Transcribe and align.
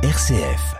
RCF. 0.00 0.76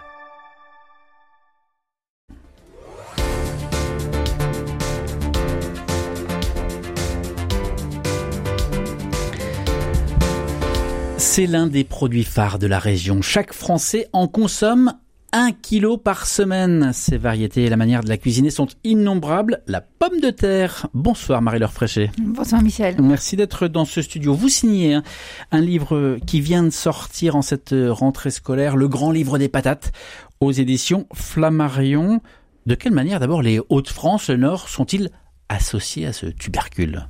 C'est 11.17 11.46
l'un 11.46 11.67
des 11.67 11.83
produits 11.83 12.23
phares 12.23 12.61
de 12.61 12.69
la 12.69 12.79
région. 12.79 13.21
Chaque 13.21 13.52
Français 13.52 14.07
en 14.12 14.29
consomme 14.29 14.93
un 15.39 15.52
kilo 15.52 15.96
par 15.96 16.27
semaine. 16.27 16.91
Ces 16.93 17.16
variétés 17.16 17.62
et 17.64 17.70
la 17.70 17.77
manière 17.77 18.02
de 18.02 18.09
la 18.09 18.16
cuisiner 18.16 18.50
sont 18.50 18.66
innombrables. 18.82 19.62
La 19.68 19.80
pomme 19.80 20.20
de 20.20 20.30
terre. 20.30 20.88
Bonsoir 20.95 21.43
Marie-Laure 21.43 21.73
Fréchet. 21.73 22.11
Bonsoir 22.18 22.61
Michel. 22.61 22.96
Merci 23.00 23.37
d'être 23.37 23.69
dans 23.69 23.84
ce 23.84 24.02
studio. 24.02 24.34
Vous 24.34 24.48
signez 24.48 24.95
hein, 24.95 25.05
un 25.52 25.61
livre 25.61 26.19
qui 26.27 26.41
vient 26.41 26.64
de 26.64 26.70
sortir 26.70 27.37
en 27.37 27.43
cette 27.43 27.73
rentrée 27.73 28.32
scolaire, 28.32 28.77
Le 28.77 28.88
Grand 28.88 29.12
Livre 29.12 29.38
des 29.38 29.48
Patates, 29.48 29.92
aux 30.41 30.51
éditions 30.51 31.06
Flammarion. 31.14 32.20
De 32.66 32.75
quelle 32.75 32.92
manière 32.92 33.20
d'abord 33.20 33.41
les 33.41 33.61
Hauts-de-France, 33.69 34.30
le 34.30 34.39
Nord, 34.39 34.69
sont-ils 34.69 35.09
associés 35.48 36.06
à 36.06 36.12
ce 36.12 36.27
tubercule? 36.27 37.06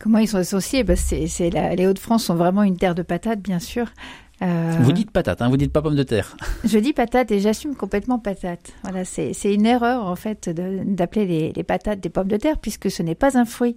Comment 0.00 0.18
ils 0.18 0.28
sont 0.28 0.38
associés? 0.38 0.82
Ben 0.82 0.96
c'est, 0.96 1.50
Les 1.76 1.86
Hauts-de-France 1.86 2.24
sont 2.24 2.34
vraiment 2.34 2.64
une 2.64 2.76
terre 2.76 2.96
de 2.96 3.02
patates, 3.02 3.40
bien 3.40 3.60
sûr. 3.60 3.86
Euh, 4.42 4.76
vous 4.80 4.92
dites 4.92 5.10
patate, 5.10 5.42
hein, 5.42 5.48
vous 5.48 5.56
dites 5.56 5.72
pas 5.72 5.82
pomme 5.82 5.94
de 5.94 6.02
terre. 6.02 6.36
Je 6.64 6.78
dis 6.78 6.92
patate 6.92 7.30
et 7.30 7.40
j'assume 7.40 7.74
complètement 7.74 8.18
patate. 8.18 8.72
Voilà, 8.82 9.04
c'est 9.04 9.32
une 9.44 9.66
erreur 9.66 10.04
en 10.04 10.16
fait 10.16 10.48
d'appeler 10.48 11.52
les, 11.54 11.62
patates 11.62 12.00
des 12.00 12.08
pommes 12.08 12.28
de 12.28 12.36
terre 12.36 12.58
puisque 12.58 12.90
ce 12.90 13.02
n'est 13.02 13.14
pas 13.14 13.38
un 13.38 13.44
fruit. 13.44 13.76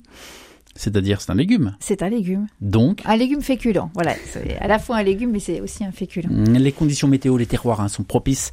C'est-à-dire, 0.76 1.22
c'est 1.22 1.32
un 1.32 1.36
légume. 1.36 1.76
C'est 1.80 2.04
un 2.04 2.10
légume. 2.10 2.46
Donc 2.62 3.02
Un 3.06 3.16
légume 3.16 3.42
féculent. 3.42 3.82
Voilà, 3.96 4.14
c'est 4.32 4.58
à 4.60 4.68
la 4.68 4.78
fois 4.78 4.98
un 4.98 5.04
légume, 5.04 5.32
mais 5.32 5.40
c'est 5.40 5.60
aussi 5.60 5.84
un 5.84 5.92
féculent. 5.92 6.28
Les 6.30 6.72
conditions 6.72 7.08
météo, 7.08 7.36
les 7.38 7.48
terroirs 7.48 7.82
hein, 7.82 7.88
sont 7.88 8.04
propices 8.04 8.52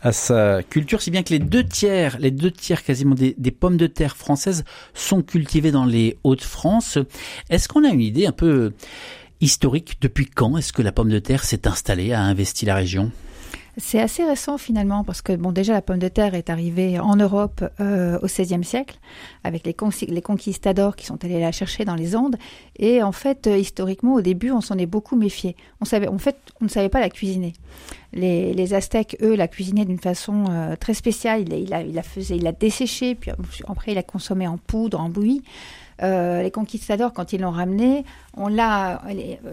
à 0.00 0.12
sa 0.12 0.62
culture, 0.62 1.02
si 1.02 1.10
bien 1.10 1.24
que 1.24 1.30
les 1.30 1.40
deux 1.40 1.64
tiers, 1.64 2.16
les 2.20 2.30
deux 2.30 2.52
tiers 2.52 2.84
quasiment 2.84 3.16
des, 3.16 3.34
des 3.38 3.50
pommes 3.50 3.76
de 3.76 3.88
terre 3.88 4.16
françaises 4.16 4.62
sont 4.92 5.22
cultivées 5.22 5.72
dans 5.72 5.84
les 5.84 6.16
Hauts-de-France. 6.22 6.98
Est-ce 7.50 7.66
qu'on 7.66 7.84
a 7.84 7.88
une 7.88 8.02
idée 8.02 8.26
un 8.26 8.32
peu 8.32 8.72
historique. 9.44 9.98
Depuis 10.00 10.26
quand 10.26 10.56
est-ce 10.56 10.72
que 10.72 10.82
la 10.82 10.90
pomme 10.90 11.10
de 11.10 11.18
terre 11.18 11.44
s'est 11.44 11.68
installée, 11.68 12.12
a 12.12 12.22
investi 12.22 12.66
la 12.66 12.74
région? 12.74 13.12
C'est 13.76 14.00
assez 14.00 14.24
récent 14.24 14.56
finalement 14.56 15.02
parce 15.02 15.20
que 15.20 15.34
bon 15.34 15.50
déjà 15.50 15.72
la 15.72 15.82
pomme 15.82 15.98
de 15.98 16.06
terre 16.06 16.34
est 16.34 16.48
arrivée 16.48 17.00
en 17.00 17.16
Europe 17.16 17.64
euh, 17.80 18.20
au 18.22 18.26
XVIe 18.26 18.62
siècle 18.62 19.00
avec 19.42 19.66
les, 19.66 19.74
conquistadors 19.74 20.94
qui 20.94 21.06
sont 21.06 21.24
allés 21.24 21.40
la 21.40 21.50
chercher 21.50 21.84
dans 21.84 21.96
les 21.96 22.14
Andes 22.14 22.36
et 22.78 23.02
en 23.02 23.10
fait 23.10 23.48
euh, 23.48 23.58
historiquement 23.58 24.14
au 24.14 24.20
début 24.20 24.52
on 24.52 24.60
s'en 24.60 24.78
est 24.78 24.86
beaucoup 24.86 25.16
méfié. 25.16 25.56
On 25.80 25.84
savait 25.84 26.06
en 26.06 26.18
fait 26.18 26.36
on 26.60 26.66
ne 26.66 26.70
savait 26.70 26.88
pas 26.88 27.00
la 27.00 27.10
cuisiner. 27.10 27.52
Les, 28.12 28.74
Aztèques 28.74 29.16
eux 29.22 29.34
la 29.34 29.48
cuisinaient 29.48 29.84
d'une 29.84 29.98
façon 29.98 30.44
euh, 30.50 30.76
très 30.76 30.94
spéciale. 30.94 31.40
Il, 31.40 31.52
il, 31.52 31.74
a, 31.74 31.82
il 31.82 31.94
la 31.94 32.04
faisait 32.04 32.36
il 32.36 32.44
la 32.44 32.52
desséchait 32.52 33.16
puis 33.16 33.32
après 33.66 33.90
il 33.90 33.96
la 33.96 34.04
consommait 34.04 34.46
en 34.46 34.56
poudre 34.56 35.00
en 35.00 35.08
bouillie. 35.08 35.42
Euh, 36.04 36.42
les 36.42 36.50
conquistadors, 36.50 37.12
quand 37.12 37.32
ils 37.32 37.40
l'ont 37.40 37.50
ramené, 37.50 38.04
on 38.36 38.48
l'a, 38.48 39.00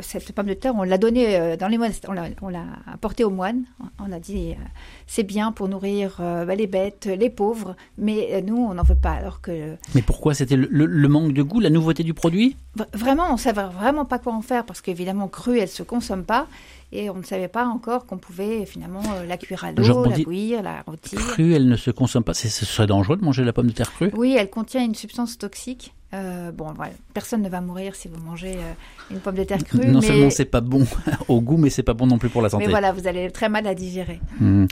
cette 0.02 0.32
pomme 0.34 0.48
de 0.48 0.54
terre, 0.54 0.74
on 0.76 0.84
l'a 0.84 0.98
donnée 0.98 1.38
euh, 1.38 1.56
dans 1.56 1.68
les 1.68 1.78
monastères, 1.78 2.12
on 2.42 2.50
l'a 2.50 2.64
apportée 2.92 3.24
aux 3.24 3.30
moines. 3.30 3.64
On 4.00 4.12
a 4.12 4.20
dit, 4.20 4.52
euh, 4.52 4.64
c'est 5.08 5.24
bien 5.24 5.52
pour 5.52 5.70
nourrir 5.70 6.16
bah, 6.20 6.56
les 6.56 6.68
bêtes, 6.68 7.06
les 7.06 7.30
pauvres, 7.30 7.76
mais 7.98 8.42
nous, 8.46 8.58
on 8.58 8.74
n'en 8.74 8.84
veut 8.84 8.96
pas. 8.96 9.12
Alors 9.12 9.42
que. 9.42 9.76
Mais 9.96 10.02
pourquoi 10.02 10.34
C'était 10.34 10.58
le, 10.58 11.08
manque 11.08 11.34
de 11.34 11.44
goût, 11.44 11.60
la 11.60 11.70
nouveauté 11.70 12.04
du 12.04 12.14
produit? 12.14 12.58
Vraiment, 12.94 13.28
on 13.30 13.34
ne 13.34 13.40
savait 13.40 13.64
vraiment 13.64 14.06
pas 14.06 14.20
quoi 14.20 14.34
en 14.34 14.42
faire 14.42 14.66
parce 14.66 14.82
qu'évidemment, 14.82 15.28
crue, 15.28 15.60
elle 15.60 15.70
se 15.70 15.84
consomme 15.84 16.24
pas. 16.24 16.48
Et 16.92 17.09
on 17.09 17.16
ne 17.16 17.23
savait 17.23 17.47
pas 17.47 17.66
encore 17.66 18.06
qu'on 18.06 18.17
pouvait 18.17 18.66
finalement 18.66 19.02
la 19.25 19.38
cuire 19.38 19.64
à 19.64 19.72
l'eau, 19.72 20.06
la 20.06 20.17
bouillir, 20.17 20.61
la 20.61 20.81
rôtir. 20.81 21.20
Crue, 21.20 21.53
elle 21.53 21.70
ne 21.70 21.78
se 21.78 21.92
consomme 21.92 22.23
pas. 22.23 22.34
Ce 22.34 22.50
serait 22.50 22.88
dangereux 22.88 23.17
de 23.17 23.23
manger 23.23 23.44
la 23.44 23.53
pomme 23.53 23.67
de 23.67 23.72
terre 23.72 23.92
crue? 23.94 24.11
Oui, 24.16 24.36
elle 24.38 24.50
contient 24.50 24.84
une 24.84 24.96
substance 24.96 25.38
toxique 25.38 25.94
euh, 26.13 26.51
bon, 26.51 26.74
voilà, 26.74 26.91
personne 27.13 27.41
ne 27.41 27.47
va 27.47 27.62
mourir 27.62 27.96
si 27.96 28.09
vous 28.09 28.22
mangez 28.22 28.56
euh, 28.56 28.74
une 29.12 29.19
pomme 29.19 29.35
de 29.35 29.44
terre 29.44 29.63
crue. 29.63 29.88
Non 29.88 30.01
seulement 30.01 30.30
c'est 30.30 30.46
pas 30.46 30.59
bon 30.59 30.85
au 31.30 31.40
goût, 31.40 31.57
mais 31.57 31.69
c'est 31.69 31.84
pas 31.84 31.94
bon 31.94 32.06
non 32.06 32.18
plus 32.18 32.30
pour 32.30 32.41
la 32.41 32.50
santé. 32.50 32.66
Mais 32.66 32.69
voilà, 32.69 32.91
vous 32.91 33.07
allez 33.07 33.31
très 33.31 33.47
mal 33.47 33.66
à 33.66 33.74
digérer. 33.74 34.19
Mmh. 34.40 34.66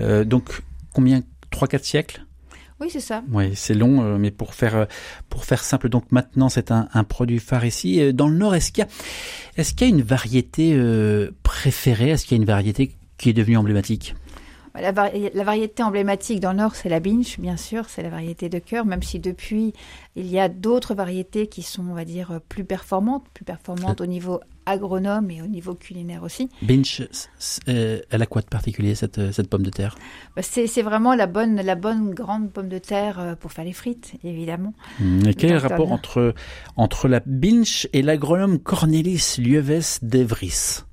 Euh, 0.00 0.24
donc, 0.24 0.62
combien? 0.94 1.22
3-4 1.52 1.82
siècles? 1.82 2.24
Oui, 2.80 2.88
c'est 2.90 3.00
ça. 3.00 3.22
Oui, 3.32 3.54
c'est 3.54 3.74
long, 3.74 4.18
mais 4.18 4.30
pour 4.30 4.54
faire 4.54 4.86
pour 5.28 5.44
faire 5.44 5.64
simple, 5.64 5.88
donc 5.88 6.04
maintenant 6.12 6.48
c'est 6.48 6.70
un, 6.70 6.88
un, 6.92 7.04
produit 7.04 7.38
phare 7.38 7.64
ici. 7.64 8.12
Dans 8.12 8.28
le 8.28 8.36
Nord, 8.36 8.54
est-ce 8.54 8.72
qu'il 8.72 8.84
y 8.84 8.86
a 8.86 8.90
est-ce 9.56 9.74
qu'il 9.74 9.88
y 9.88 9.90
a 9.90 9.94
une 9.94 10.02
variété 10.02 10.80
préférée? 11.42 12.10
Est-ce 12.10 12.24
qu'il 12.24 12.36
y 12.36 12.40
a 12.40 12.42
une 12.42 12.46
variété 12.48 12.92
qui 13.18 13.30
est 13.30 13.32
devenue 13.32 13.56
emblématique? 13.56 14.14
La, 14.80 14.92
variété 14.92 15.82
emblématique 15.82 16.40
dans 16.40 16.52
le 16.52 16.58
Nord, 16.58 16.76
c'est 16.76 16.88
la 16.88 17.00
binge, 17.00 17.38
bien 17.38 17.56
sûr, 17.56 17.88
c'est 17.88 18.02
la 18.02 18.10
variété 18.10 18.48
de 18.48 18.58
cœur, 18.58 18.84
même 18.84 19.02
si 19.02 19.18
depuis, 19.18 19.72
il 20.14 20.26
y 20.26 20.38
a 20.38 20.48
d'autres 20.48 20.94
variétés 20.94 21.48
qui 21.48 21.62
sont, 21.62 21.84
on 21.88 21.94
va 21.94 22.04
dire, 22.04 22.40
plus 22.48 22.64
performantes, 22.64 23.26
plus 23.34 23.44
performantes 23.44 24.00
au 24.00 24.06
niveau 24.06 24.40
agronome 24.68 25.30
et 25.30 25.42
au 25.42 25.46
niveau 25.46 25.74
culinaire 25.74 26.22
aussi. 26.22 26.48
Binge, 26.62 27.08
euh, 27.68 28.00
elle 28.10 28.22
a 28.22 28.26
quoi 28.26 28.42
de 28.42 28.46
particulier, 28.46 28.94
cette, 28.94 29.18
euh, 29.18 29.32
cette 29.32 29.48
pomme 29.48 29.62
de 29.62 29.70
terre? 29.70 29.96
Bah, 30.36 30.42
c'est, 30.42 30.82
vraiment 30.82 31.14
la 31.14 31.26
bonne, 31.26 31.56
la 31.60 31.74
bonne 31.74 32.14
grande 32.14 32.50
pomme 32.50 32.68
de 32.68 32.78
terre 32.78 33.18
euh, 33.18 33.34
pour 33.34 33.52
faire 33.52 33.64
les 33.64 33.72
frites, 33.72 34.12
évidemment. 34.24 34.74
Mmh, 35.00 35.32
quel 35.36 35.50
est 35.50 35.54
le 35.54 35.60
rapport 35.60 35.92
entre, 35.92 36.34
entre 36.76 37.08
la 37.08 37.20
binge 37.24 37.88
et 37.92 38.02
l'agronome 38.02 38.58
Cornelis 38.58 39.36
Lieves 39.38 39.98
d'Evris 40.02 40.84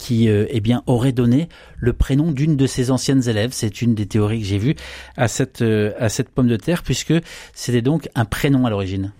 qui 0.00 0.30
euh, 0.30 0.46
eh 0.48 0.60
bien 0.60 0.82
aurait 0.86 1.12
donné 1.12 1.48
le 1.76 1.92
prénom 1.92 2.32
d'une 2.32 2.56
de 2.56 2.66
ses 2.66 2.90
anciennes 2.90 3.28
élèves? 3.28 3.50
C'est 3.52 3.82
une 3.82 3.94
des 3.94 4.06
théories 4.06 4.40
que 4.40 4.46
j'ai 4.46 4.58
vues 4.58 4.74
à 5.16 5.28
cette 5.28 5.62
euh, 5.62 5.92
à 5.98 6.08
cette 6.08 6.30
pomme 6.30 6.48
de 6.48 6.56
terre 6.56 6.82
puisque 6.82 7.12
c'était 7.52 7.82
donc 7.82 8.08
un 8.14 8.24
prénom 8.24 8.64
à 8.64 8.70
l'origine. 8.70 9.12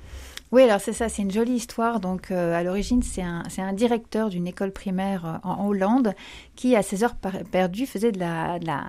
Oui, 0.53 0.62
alors 0.62 0.81
c'est 0.81 0.93
ça, 0.93 1.09
c'est 1.09 1.22
une 1.22 1.31
jolie 1.31 1.53
histoire. 1.53 2.00
Donc 2.00 2.33
euh, 2.33 2.55
à 2.55 2.65
l'origine, 2.65 3.05
c'est 3.05 3.22
un, 3.22 3.44
un 3.59 3.72
directeur 3.72 4.31
d'une 4.31 4.49
école 4.49 4.72
primaire 4.72 5.38
en 5.44 5.69
Hollande 5.69 6.12
qui, 6.56 6.75
à 6.75 6.83
ses 6.83 7.05
heures 7.05 7.15
perdues, 7.53 7.87
faisait 7.87 8.11
de 8.11 8.19
la, 8.19 8.59
de 8.59 8.66
la, 8.66 8.84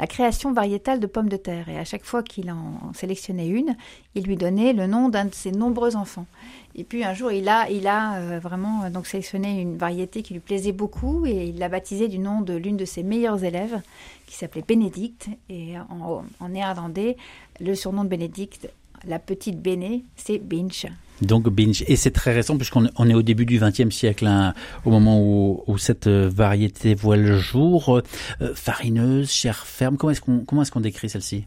la, 0.00 0.06
création 0.08 0.52
variétale 0.52 0.98
de 0.98 1.06
pommes 1.06 1.28
de 1.28 1.36
terre. 1.36 1.68
Et 1.68 1.78
à 1.78 1.84
chaque 1.84 2.02
fois 2.02 2.24
qu'il 2.24 2.50
en 2.50 2.92
sélectionnait 2.94 3.46
une, 3.46 3.76
il 4.16 4.24
lui 4.24 4.36
donnait 4.36 4.72
le 4.72 4.88
nom 4.88 5.08
d'un 5.08 5.26
de 5.26 5.34
ses 5.34 5.52
nombreux 5.52 5.94
enfants. 5.94 6.26
Et 6.74 6.82
puis 6.82 7.04
un 7.04 7.14
jour, 7.14 7.30
il 7.30 7.48
a, 7.48 7.70
il 7.70 7.86
a 7.86 8.16
euh, 8.16 8.40
vraiment 8.40 8.90
donc 8.90 9.06
sélectionné 9.06 9.60
une 9.60 9.76
variété 9.76 10.22
qui 10.22 10.34
lui 10.34 10.40
plaisait 10.40 10.72
beaucoup 10.72 11.26
et 11.26 11.46
il 11.46 11.60
l'a 11.60 11.68
baptisée 11.68 12.08
du 12.08 12.18
nom 12.18 12.40
de 12.40 12.54
l'une 12.54 12.76
de 12.76 12.84
ses 12.84 13.04
meilleures 13.04 13.44
élèves 13.44 13.80
qui 14.26 14.34
s'appelait 14.34 14.64
Bénédicte. 14.66 15.28
Et 15.48 15.78
en, 15.78 16.24
en, 16.40 16.48
néerlandais, 16.48 17.16
le 17.60 17.76
surnom 17.76 18.02
de 18.02 18.08
Bénédicte, 18.08 18.68
la 19.06 19.20
petite 19.20 19.62
Béné, 19.62 20.02
c'est 20.16 20.38
Binch. 20.38 20.86
Donc 21.22 21.48
Binch, 21.48 21.84
et 21.86 21.96
c'est 21.96 22.10
très 22.10 22.32
récent 22.32 22.56
puisqu'on 22.56 22.88
on 22.96 23.08
est 23.08 23.14
au 23.14 23.22
début 23.22 23.46
du 23.46 23.58
XXe 23.58 23.94
siècle, 23.94 24.26
hein, 24.26 24.54
au 24.84 24.90
moment 24.90 25.20
où, 25.20 25.62
où, 25.66 25.78
cette 25.78 26.06
euh, 26.06 26.28
variété 26.32 26.94
voit 26.94 27.16
le 27.16 27.38
jour. 27.38 28.00
Euh, 28.40 28.54
farineuse, 28.54 29.30
chair 29.30 29.66
ferme, 29.66 29.96
comment 29.96 30.10
est-ce 30.10 30.20
qu'on 30.20 30.44
comment 30.44 30.62
est-ce 30.62 30.72
qu'on 30.72 30.80
décrit 30.80 31.08
celle-ci? 31.08 31.46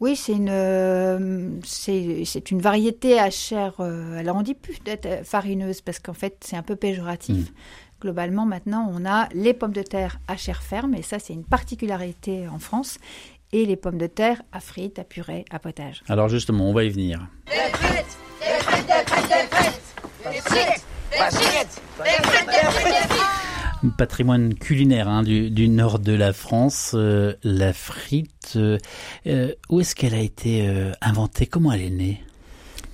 Oui, 0.00 0.16
c'est 0.16 0.32
une, 0.32 0.48
euh, 0.48 1.50
c'est, 1.62 2.50
une 2.50 2.60
variété 2.60 3.18
à 3.18 3.28
chair. 3.28 3.74
Euh, 3.80 4.18
alors 4.18 4.36
on 4.36 4.42
dit 4.42 4.54
plus 4.54 4.80
d'être 4.82 5.26
farineuse 5.26 5.82
parce 5.82 5.98
qu'en 5.98 6.14
fait 6.14 6.38
c'est 6.40 6.56
un 6.56 6.62
peu 6.62 6.74
péjoratif. 6.74 7.50
Mm. 7.50 7.54
Globalement, 8.00 8.46
maintenant, 8.46 8.90
on 8.90 9.04
a 9.04 9.28
les 9.34 9.52
pommes 9.52 9.74
de 9.74 9.82
terre 9.82 10.20
à 10.26 10.38
chair 10.38 10.62
ferme, 10.62 10.94
et 10.94 11.02
ça, 11.02 11.18
c'est 11.18 11.34
une 11.34 11.44
particularité 11.44 12.48
en 12.48 12.58
France, 12.58 12.96
et 13.52 13.66
les 13.66 13.76
pommes 13.76 13.98
de 13.98 14.06
terre 14.06 14.40
à 14.52 14.60
frites, 14.60 14.98
à 14.98 15.04
purée, 15.04 15.44
à 15.50 15.58
potage. 15.58 16.02
Alors 16.08 16.30
justement, 16.30 16.70
on 16.70 16.72
va 16.72 16.84
y 16.84 16.88
venir. 16.88 17.28
Des 17.46 17.70
frites, 17.76 18.18
patrimoine 23.96 24.54
culinaire 24.54 25.08
hein, 25.08 25.22
du, 25.22 25.50
du, 25.50 25.68
nord 25.68 25.98
de 25.98 26.12
la 26.12 26.32
France, 26.32 26.92
euh, 26.94 27.34
la 27.42 27.72
frite. 27.72 28.54
Euh, 28.56 28.78
euh, 29.26 29.52
où 29.68 29.80
est-ce 29.80 29.94
qu'elle 29.94 30.14
a 30.14 30.20
été 30.20 30.68
inventée? 31.00 31.46
Comment 31.46 31.72
elle 31.72 31.82
est 31.82 31.90
née? 31.90 32.22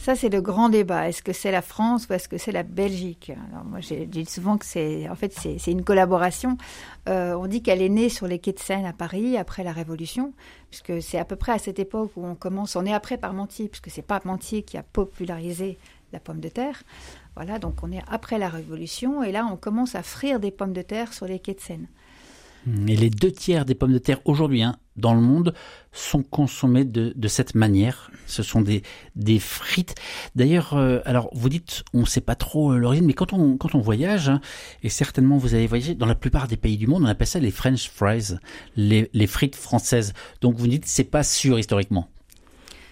Ça, 0.07 0.15
c'est 0.15 0.29
le 0.29 0.41
grand 0.41 0.69
débat. 0.69 1.09
Est-ce 1.09 1.21
que 1.21 1.33
c'est 1.33 1.51
la 1.51 1.63
France 1.63 2.07
ou 2.09 2.13
est-ce 2.13 2.29
que 2.29 2.39
c'est 2.39 2.53
la 2.53 2.63
Belgique? 2.63 3.33
Moi, 3.65 3.81
j'ai 3.81 4.07
dit 4.07 4.25
souvent 4.25 4.57
que 4.57 4.65
c'est, 4.65 5.09
en 5.09 5.17
fait, 5.17 5.33
c'est 5.33 5.73
une 5.73 5.83
collaboration. 5.83 6.57
on 7.09 7.47
dit 7.49 7.61
qu'elle 7.61 7.83
est 7.83 7.89
née 7.89 8.09
sur 8.09 8.29
les 8.29 8.39
quais 8.39 8.53
de 8.53 8.61
Seine 8.61 8.87
à 8.87 8.93
Paris 8.93 9.37
après 9.37 9.65
la 9.65 9.73
Révolution, 9.73 10.33
puisque 10.71 11.03
c'est 11.03 11.19
à 11.19 11.25
peu 11.25 11.35
près 11.35 11.51
à 11.51 11.59
cette 11.59 11.81
époque 11.81 12.13
où 12.15 12.25
on 12.25 12.37
commence. 12.37 12.77
On 12.77 12.87
est 12.87 12.95
après 12.95 13.19
Parmentier, 13.19 13.69
puisque 13.69 13.91
c'est 13.91 14.01
Parmentier 14.01 14.63
qui 14.63 14.79
a 14.79 14.85
popularisé 14.85 15.77
la 16.13 16.21
pomme 16.21 16.39
de 16.39 16.51
terre. 16.51 16.85
Voilà, 17.35 17.59
donc 17.59 17.83
on 17.83 17.91
est 17.91 18.03
après 18.07 18.39
la 18.39 18.49
Révolution 18.49 19.25
et 19.25 19.33
là 19.33 19.45
on 19.51 19.57
commence 19.57 19.97
à 19.97 20.05
frire 20.05 20.39
des 20.39 20.53
pommes 20.53 20.73
de 20.73 20.83
terre 20.83 21.13
sur 21.13 21.27
les 21.27 21.41
quais 21.41 21.55
de 21.55 21.61
Seine. 21.61 21.89
Et 22.87 22.95
les 22.95 23.11
deux 23.11 23.33
tiers 23.33 23.65
des 23.65 23.75
pommes 23.75 23.93
de 23.93 23.99
terre 23.99 24.21
aujourd'hui 24.25 24.63
hein, 24.63 24.77
dans 24.97 25.15
le 25.15 25.21
monde 25.21 25.55
sont 25.93 26.23
consommées 26.23 26.85
de, 26.85 27.13
de 27.15 27.29
cette 27.29 27.55
manière. 27.55 28.11
Ce 28.27 28.43
sont 28.43 28.61
des, 28.61 28.83
des 29.15 29.39
frites. 29.39 29.95
D'ailleurs, 30.35 30.75
euh, 30.75 31.01
alors 31.05 31.29
vous 31.33 31.49
dites, 31.49 31.85
on 31.95 32.01
ne 32.01 32.07
sait 32.07 32.21
pas 32.21 32.35
trop 32.35 32.73
euh, 32.73 32.79
l'origine, 32.79 33.07
mais 33.07 33.15
quand 33.15 33.33
on, 33.33 33.57
quand 33.57 33.75
on 33.75 33.81
voyage, 33.81 34.29
hein, 34.29 34.41
et 34.83 34.89
certainement 34.89 35.37
vous 35.39 35.55
avez 35.55 35.67
voyagé 35.67 35.95
dans 35.95 36.07
la 36.07 36.15
plupart 36.15 36.49
des 36.49 36.57
pays 36.57 36.77
du 36.77 36.87
monde, 36.87 37.03
on 37.05 37.07
appelle 37.07 37.27
ça 37.27 37.39
les 37.39 37.51
French 37.51 37.89
fries, 37.89 38.37
les, 38.77 39.11
les 39.13 39.27
frites 39.27 39.57
françaises. 39.57 40.13
Donc 40.41 40.57
vous 40.57 40.67
dites, 40.67 40.87
c'est 40.87 41.05
pas 41.05 41.23
sûr 41.23 41.59
historiquement. 41.59 42.09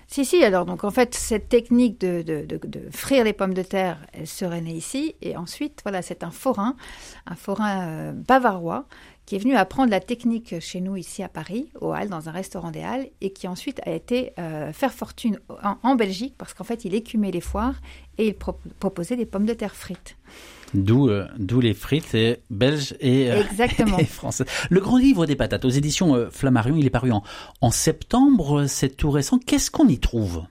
Si, 0.07 0.25
si, 0.25 0.45
alors 0.45 0.65
donc 0.65 0.85
en 0.85 0.91
fait, 0.91 1.15
cette 1.15 1.49
technique 1.49 2.01
de, 2.01 2.23
de, 2.23 2.45
de, 2.47 2.89
frire 2.93 3.25
les 3.25 3.33
pommes 3.33 3.55
de 3.55 3.63
terre, 3.63 3.99
elle 4.13 4.27
serait 4.27 4.61
née 4.61 4.75
ici. 4.75 5.17
Et 5.23 5.37
ensuite, 5.37 5.81
voilà, 5.83 6.03
c'est 6.03 6.23
un 6.23 6.31
forain, 6.31 6.77
un 7.27 7.35
forain 7.35 7.89
euh, 7.89 8.13
bavarois, 8.13 8.87
qui 9.27 9.37
est 9.37 9.39
venu 9.39 9.55
apprendre 9.55 9.91
la 9.91 10.01
technique 10.01 10.61
chez 10.61 10.81
nous 10.81 10.97
ici 10.97 11.23
à 11.23 11.29
Paris, 11.29 11.69
au 11.81 11.93
Halles, 11.93 12.09
dans 12.09 12.29
un 12.29 12.33
restaurant 12.33 12.71
des 12.71 12.83
Halles, 12.83 13.09
et 13.21 13.33
qui 13.33 13.49
ensuite 13.49 13.81
a 13.87 13.93
été 13.93 14.33
euh, 14.39 14.73
faire 14.73 14.93
fortune 14.93 15.39
en, 15.63 15.77
en 15.83 15.95
Belgique, 15.95 16.35
parce 16.37 16.55
qu'en 16.55 16.65
fait, 16.65 16.85
il 16.85 16.95
écumait 16.95 17.31
les 17.31 17.41
foires 17.41 17.81
et 18.19 18.29
il 18.29 18.35
pro 18.35 18.59
proposait 18.79 19.17
des 19.17 19.27
pommes 19.27 19.47
de 19.47 19.55
terre 19.55 19.75
frites. 19.75 20.17
D'où 20.75 21.09
euh, 21.09 21.27
d'où 21.39 21.61
les 21.61 21.73
frites 21.73 22.15
et 22.15 22.41
belges 22.51 22.97
et, 23.01 23.31
euh, 23.31 23.43
Exactement. 23.43 23.99
et 24.01 24.05
françaises. 24.05 24.47
Le 24.71 24.81
grand 24.81 24.99
livre 24.99 25.25
des 25.25 25.37
patates 25.37 25.65
aux 25.65 25.71
éditions 25.71 26.17
euh, 26.17 26.31
Flammarion, 26.31 26.77
il 26.77 26.87
est 26.87 26.91
paru 26.91 27.13
en, 27.13 27.23
en 27.61 27.71
septembre, 27.71 28.67
c'est 28.67 28.97
tout 28.97 29.11
récent. 29.11 29.39
Qu'est-ce 29.39 29.71
qu'on 29.71 29.87
y 29.89 29.99
trouve? 29.99 30.43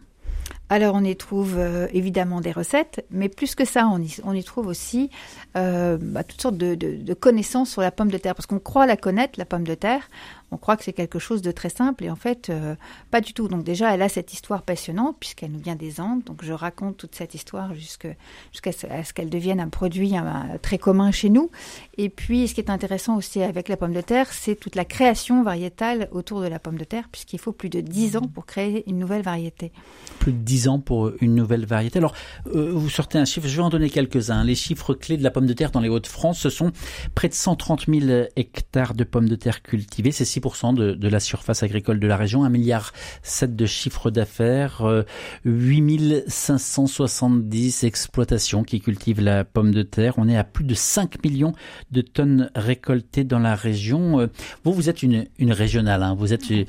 Alors 0.70 0.96
on 0.96 1.04
y 1.04 1.16
trouve 1.16 1.56
euh, 1.58 1.88
évidemment 1.94 2.42
des 2.42 2.52
recettes, 2.52 3.06
mais 3.12 3.30
plus 3.30 3.56
que 3.56 3.66
ça, 3.66 3.88
on 3.88 4.34
y, 4.34 4.44
trouve 4.44 4.68
aussi 4.68 5.10
euh, 5.56 5.98
bah, 6.02 6.24
toutes 6.24 6.42
sortes 6.42 6.58
de, 6.58 6.76
de, 6.76 6.96
de, 6.96 7.14
connaissances 7.14 7.70
sur 7.70 7.82
la 7.82 7.92
pomme 7.92 8.10
de 8.10 8.18
terre, 8.18 8.34
parce 8.34 8.48
qu'on 8.48 8.60
croit 8.60 8.86
la 8.86 8.98
connaître, 8.98 9.38
la 9.38 9.46
pomme 9.46 9.68
de 9.68 9.76
terre, 9.76 10.10
on 10.54 10.58
croit 10.58 10.78
que 10.78 10.84
c'est 10.84 10.94
quelque 10.94 11.20
chose 11.20 11.42
de 11.42 11.52
très 11.52 11.70
simple, 11.70 12.04
et 12.04 12.10
en 12.10 12.16
fait, 12.16 12.50
euh, 12.50 12.76
pas 13.12 13.22
du 13.22 13.34
tout. 13.34 13.48
Donc 13.48 13.64
déjà, 13.64 13.94
elle 13.94 14.02
a 14.02 14.10
cette 14.10 14.34
histoire 14.34 14.62
passionnante, 14.62 15.18
puisqu'elle 15.20 15.52
nous 15.52 15.60
vient 15.60 15.76
des 15.76 16.00
Andes, 16.00 16.24
donc 16.24 16.44
je 16.44 16.54
raconte 16.54 16.98
toute 16.98 17.16
cette 17.16 17.34
histoire 17.34 17.74
jusqu'à 17.74 18.72
ce 18.72 19.14
qu'elle 19.14 19.30
devienne 19.30 19.60
un 19.60 19.70
produit 19.70 20.14
très 20.62 20.78
commun 20.78 21.12
chez 21.12 21.30
nous. 21.30 21.50
Et 21.98 22.10
puis, 22.10 22.48
ce 22.48 22.54
qui 22.54 22.62
est 22.62 22.70
intéressant 22.70 23.18
aussi 23.18 23.42
avec 23.42 23.68
la 23.68 23.78
pomme 23.78 23.94
de 23.94 24.02
terre, 24.02 24.32
c'est 24.32 24.56
toute 24.56 24.76
la 24.76 24.86
création 24.86 25.44
variétale 25.44 26.08
autour 26.12 26.42
de 26.42 26.48
la 26.48 26.60
pomme 26.60 26.78
de 26.78 26.84
terre, 26.84 27.10
puisqu'il 27.12 27.40
faut 27.40 27.52
plus 27.52 27.70
de 27.70 27.82
10 27.82 28.18
ans 28.18 28.28
pour 28.34 28.46
créer 28.46 28.88
une 28.90 29.00
nouvelle 29.00 29.24
variété. 29.24 29.72
Plus 30.20 30.34
de 30.34 30.38
10 30.38 30.68
ans 30.68 30.80
pour 30.80 31.12
une 31.22 31.36
nouvelle 31.36 31.66
variété. 31.66 31.98
Alors, 32.00 32.14
euh, 32.48 32.72
vous 32.74 32.90
sortez 32.90 33.18
un 33.18 33.26
chiffre, 33.26 33.48
je 33.48 33.56
vais 33.56 33.64
en 33.64 33.70
donner 33.70 33.90
quelques-uns. 33.90 34.44
Les 34.44 34.56
chiffres 34.56 34.94
clés 34.94 35.18
de 35.18 35.24
la 35.24 35.32
pomme 35.32 35.48
de 35.48 35.54
terre 35.54 35.72
dans 35.72 35.80
les 35.80 35.90
Hauts-de-France, 35.90 36.40
ce 36.40 36.50
sont 36.50 36.72
près 37.16 37.30
de 37.30 37.34
130 37.34 37.86
000 37.88 38.28
hectares 38.36 38.94
de 38.94 39.04
pommes 39.04 39.30
de 39.30 39.36
terre 39.36 39.62
cultivées. 39.62 40.12
C'est 40.12 40.26
6% 40.44 40.74
de, 40.74 40.94
de, 40.94 41.08
la 41.08 41.20
surface 41.20 41.64
agricole 41.64 42.00
de 42.00 42.08
la 42.08 42.18
région. 42.18 42.44
1 42.44 42.50
milliard 42.50 42.92
7 43.24 43.56
de 43.56 43.66
chiffre 43.66 44.12
d'affaires. 44.12 44.82
Euh, 44.82 45.04
8 45.46 46.24
570 46.28 47.84
exploitations 47.84 48.64
qui 48.64 48.80
cultivent 48.82 49.22
la 49.22 49.44
pomme 49.44 49.72
de 49.72 49.84
terre. 49.84 50.16
On 50.18 50.28
est 50.28 50.38
à 50.38 50.44
plus 50.44 50.66
de 50.66 50.74
5 50.74 51.24
millions 51.24 51.54
de 51.92 52.02
tonnes 52.02 52.50
récoltées 52.56 53.24
dans 53.24 53.40
la 53.40 53.56
région. 53.56 54.20
Euh, 54.20 54.28
vous, 54.64 54.74
vous 54.74 54.90
êtes 54.90 55.04
une, 55.04 55.26
une 55.40 55.52
régionale, 55.52 56.04
hein. 56.04 56.16
vous 56.18 56.34
êtes 56.34 56.50
une, 56.50 56.66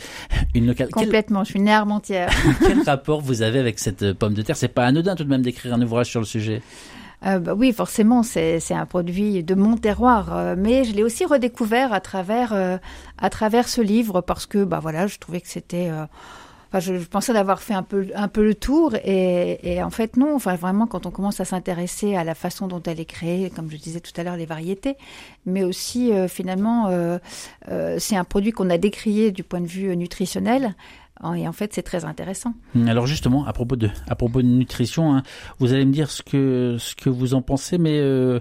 une 0.55 0.67
locale. 0.67 0.89
Complètement, 0.91 1.41
Quel... 1.41 1.47
je 1.47 1.51
suis 1.51 1.61
une 1.61 1.69
armentière. 1.69 2.31
Quel 2.61 2.83
rapport 2.83 3.21
vous 3.21 3.43
avez 3.43 3.59
avec 3.59 3.79
cette 3.79 4.13
pomme 4.13 4.35
de 4.35 4.43
terre? 4.43 4.57
C'est 4.57 4.69
pas 4.69 4.87
anodin 4.87 5.17
tout 5.17 5.25
de 5.25 5.31
même 5.31 5.43
d'écrire 5.43 5.75
un 5.75 5.83
ouvrage 5.83 6.11
sur 6.11 6.21
le 6.21 6.27
sujet. 6.27 6.63
Euh, 7.25 7.39
bah 7.39 7.55
oui, 7.55 7.73
forcément, 7.73 8.23
c'est 8.23 8.61
un 8.73 8.87
produit 8.87 9.43
de 9.43 9.55
mon 9.55 9.77
terroir, 9.77 10.35
euh, 10.35 10.55
mais 10.59 10.85
je 10.85 10.93
l'ai 10.93 11.03
aussi 11.03 11.25
redécouvert 11.25 11.93
à 11.93 12.01
travers 12.01 12.53
euh, 12.53 12.77
à 13.19 13.31
travers 13.31 13.69
ce 13.69 13.81
livre 13.81 14.21
parce 14.21 14.47
que 14.47 14.65
bah 14.65 14.81
voilà, 14.81 15.07
je 15.07 15.19
trouvais 15.19 15.41
que 15.41 15.49
c'était 15.49 15.91
Enfin, 16.75 16.81
je, 16.81 16.99
je, 16.99 17.07
pensais 17.07 17.33
d'avoir 17.33 17.63
fait 17.63 17.75
un 17.75 17.85
peu, 17.85 18.09
un 18.17 18.27
peu 18.27 18.43
le 18.43 18.53
tour 18.53 18.97
et, 18.97 19.61
et, 19.63 19.81
en 19.81 19.91
fait 19.91 20.17
non. 20.17 20.35
Enfin, 20.35 20.57
vraiment, 20.57 20.89
quand 20.89 21.07
on 21.07 21.13
commence 21.13 21.39
à 21.39 21.45
s'intéresser 21.45 22.17
à 22.17 22.25
la 22.25 22.35
façon 22.35 22.67
dont 22.67 22.83
elle 22.83 22.99
est 22.99 23.05
créée, 23.05 23.49
comme 23.51 23.71
je 23.71 23.77
disais 23.77 24.01
tout 24.01 24.11
à 24.17 24.25
l'heure, 24.25 24.37
les 24.37 24.45
variétés, 24.45 24.97
mais 25.47 25.63
aussi 25.63 26.13
euh, 26.13 26.27
finalement, 26.27 26.89
euh, 26.89 27.19
euh, 27.69 27.99
c'est 28.01 28.17
un 28.17 28.25
produit 28.25 28.51
qu'on 28.51 28.71
a 28.71 28.79
décrié 28.79 29.31
du 29.31 29.45
point 29.45 29.61
de 29.61 29.69
vue 29.69 29.97
nutritionnel. 29.97 30.75
Et 31.37 31.49
en 31.49 31.53
fait, 31.53 31.73
c'est 31.73 31.83
très 31.83 32.05
intéressant. 32.05 32.55
Alors 32.87 33.07
justement, 33.07 33.47
à 33.47 33.53
propos 33.53 33.77
de, 33.77 33.89
à 34.09 34.15
propos 34.15 34.43
de 34.43 34.49
nutrition, 34.49 35.15
hein, 35.15 35.23
vous 35.59 35.73
allez 35.73 35.85
me 35.85 35.93
dire 35.93 36.11
ce 36.11 36.23
que, 36.23 36.77
ce 36.79 36.95
que 36.95 37.09
vous 37.09 37.35
en 37.35 37.43
pensez, 37.43 37.79
mais 37.79 37.99
euh, 37.99 38.41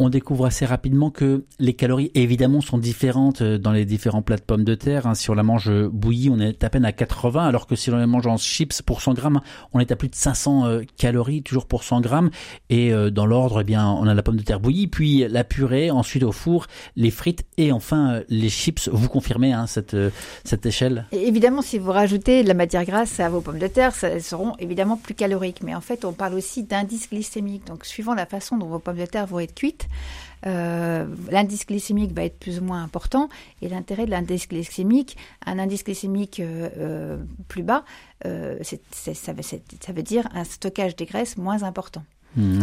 on 0.00 0.08
découvre 0.08 0.46
assez 0.46 0.64
rapidement 0.64 1.10
que 1.10 1.44
les 1.58 1.74
calories 1.74 2.10
évidemment 2.14 2.62
sont 2.62 2.78
différentes 2.78 3.42
dans 3.42 3.70
les 3.70 3.84
différents 3.84 4.22
plats 4.22 4.38
de 4.38 4.42
pommes 4.42 4.64
de 4.64 4.74
terre. 4.74 5.06
Hein. 5.06 5.14
Si 5.14 5.30
on 5.30 5.34
la 5.34 5.42
mange 5.42 5.70
bouillie, 5.88 6.30
on 6.30 6.40
est 6.40 6.64
à 6.64 6.70
peine 6.70 6.86
à 6.86 6.92
80, 6.92 7.46
alors 7.46 7.66
que 7.66 7.76
si 7.76 7.90
on 7.90 7.96
la 7.96 8.06
mange 8.06 8.26
en 8.26 8.38
chips 8.38 8.80
pour 8.80 9.02
100 9.02 9.12
grammes, 9.12 9.40
on 9.74 9.78
est 9.78 9.92
à 9.92 9.96
plus 9.96 10.08
de 10.08 10.14
500 10.14 10.66
euh, 10.66 10.82
calories 10.96 11.42
toujours 11.42 11.66
pour 11.66 11.84
100 11.84 12.00
grammes. 12.00 12.30
Et 12.70 12.92
euh, 12.94 13.10
dans 13.10 13.26
l'ordre, 13.26 13.60
eh 13.60 13.64
bien, 13.64 13.86
on 13.86 14.06
a 14.06 14.14
la 14.14 14.22
pomme 14.22 14.36
de 14.36 14.42
terre 14.42 14.58
bouillie, 14.58 14.86
puis 14.86 15.28
la 15.28 15.44
purée, 15.44 15.90
ensuite 15.90 16.22
au 16.22 16.32
four, 16.32 16.66
les 16.96 17.10
frites 17.10 17.44
et 17.58 17.70
enfin 17.70 18.14
euh, 18.14 18.24
les 18.30 18.48
chips. 18.48 18.88
Vous 18.90 19.08
confirmez 19.08 19.52
hein, 19.52 19.66
cette 19.66 19.96
cette 20.44 20.64
échelle? 20.64 21.04
Évidemment, 21.12 21.60
si 21.60 21.78
vous 21.78 21.92
rajoutez 21.92 22.42
de 22.42 22.48
la 22.48 22.54
matière 22.54 22.86
grasse 22.86 23.20
à 23.20 23.28
vos 23.28 23.42
pommes 23.42 23.58
de 23.58 23.66
terre, 23.66 23.92
elles 24.02 24.22
seront 24.22 24.54
évidemment 24.58 24.96
plus 24.96 25.14
caloriques. 25.14 25.62
Mais 25.62 25.74
en 25.74 25.82
fait, 25.82 26.06
on 26.06 26.12
parle 26.12 26.34
aussi 26.34 26.62
d'indice 26.62 27.10
glycémique. 27.10 27.66
Donc, 27.66 27.84
suivant 27.84 28.14
la 28.14 28.24
façon 28.24 28.56
dont 28.56 28.66
vos 28.66 28.78
pommes 28.78 28.96
de 28.96 29.04
terre 29.06 29.26
vont 29.26 29.40
être 29.40 29.54
cuites, 29.54 29.88
euh, 30.46 31.06
l'indice 31.30 31.66
glycémique 31.66 32.12
va 32.12 32.24
être 32.24 32.38
plus 32.38 32.58
ou 32.60 32.64
moins 32.64 32.82
important. 32.82 33.28
Et 33.62 33.68
l'intérêt 33.68 34.06
de 34.06 34.10
l'indice 34.10 34.48
glycémique, 34.48 35.16
un 35.44 35.58
indice 35.58 35.84
glycémique 35.84 36.40
euh, 36.40 36.68
euh, 36.78 37.16
plus 37.48 37.62
bas, 37.62 37.84
ça 38.22 39.92
veut 39.92 40.02
dire 40.02 40.28
un 40.34 40.44
stockage 40.44 40.96
des 40.96 41.06
graisses 41.06 41.36
moins 41.36 41.62
important. 41.62 42.04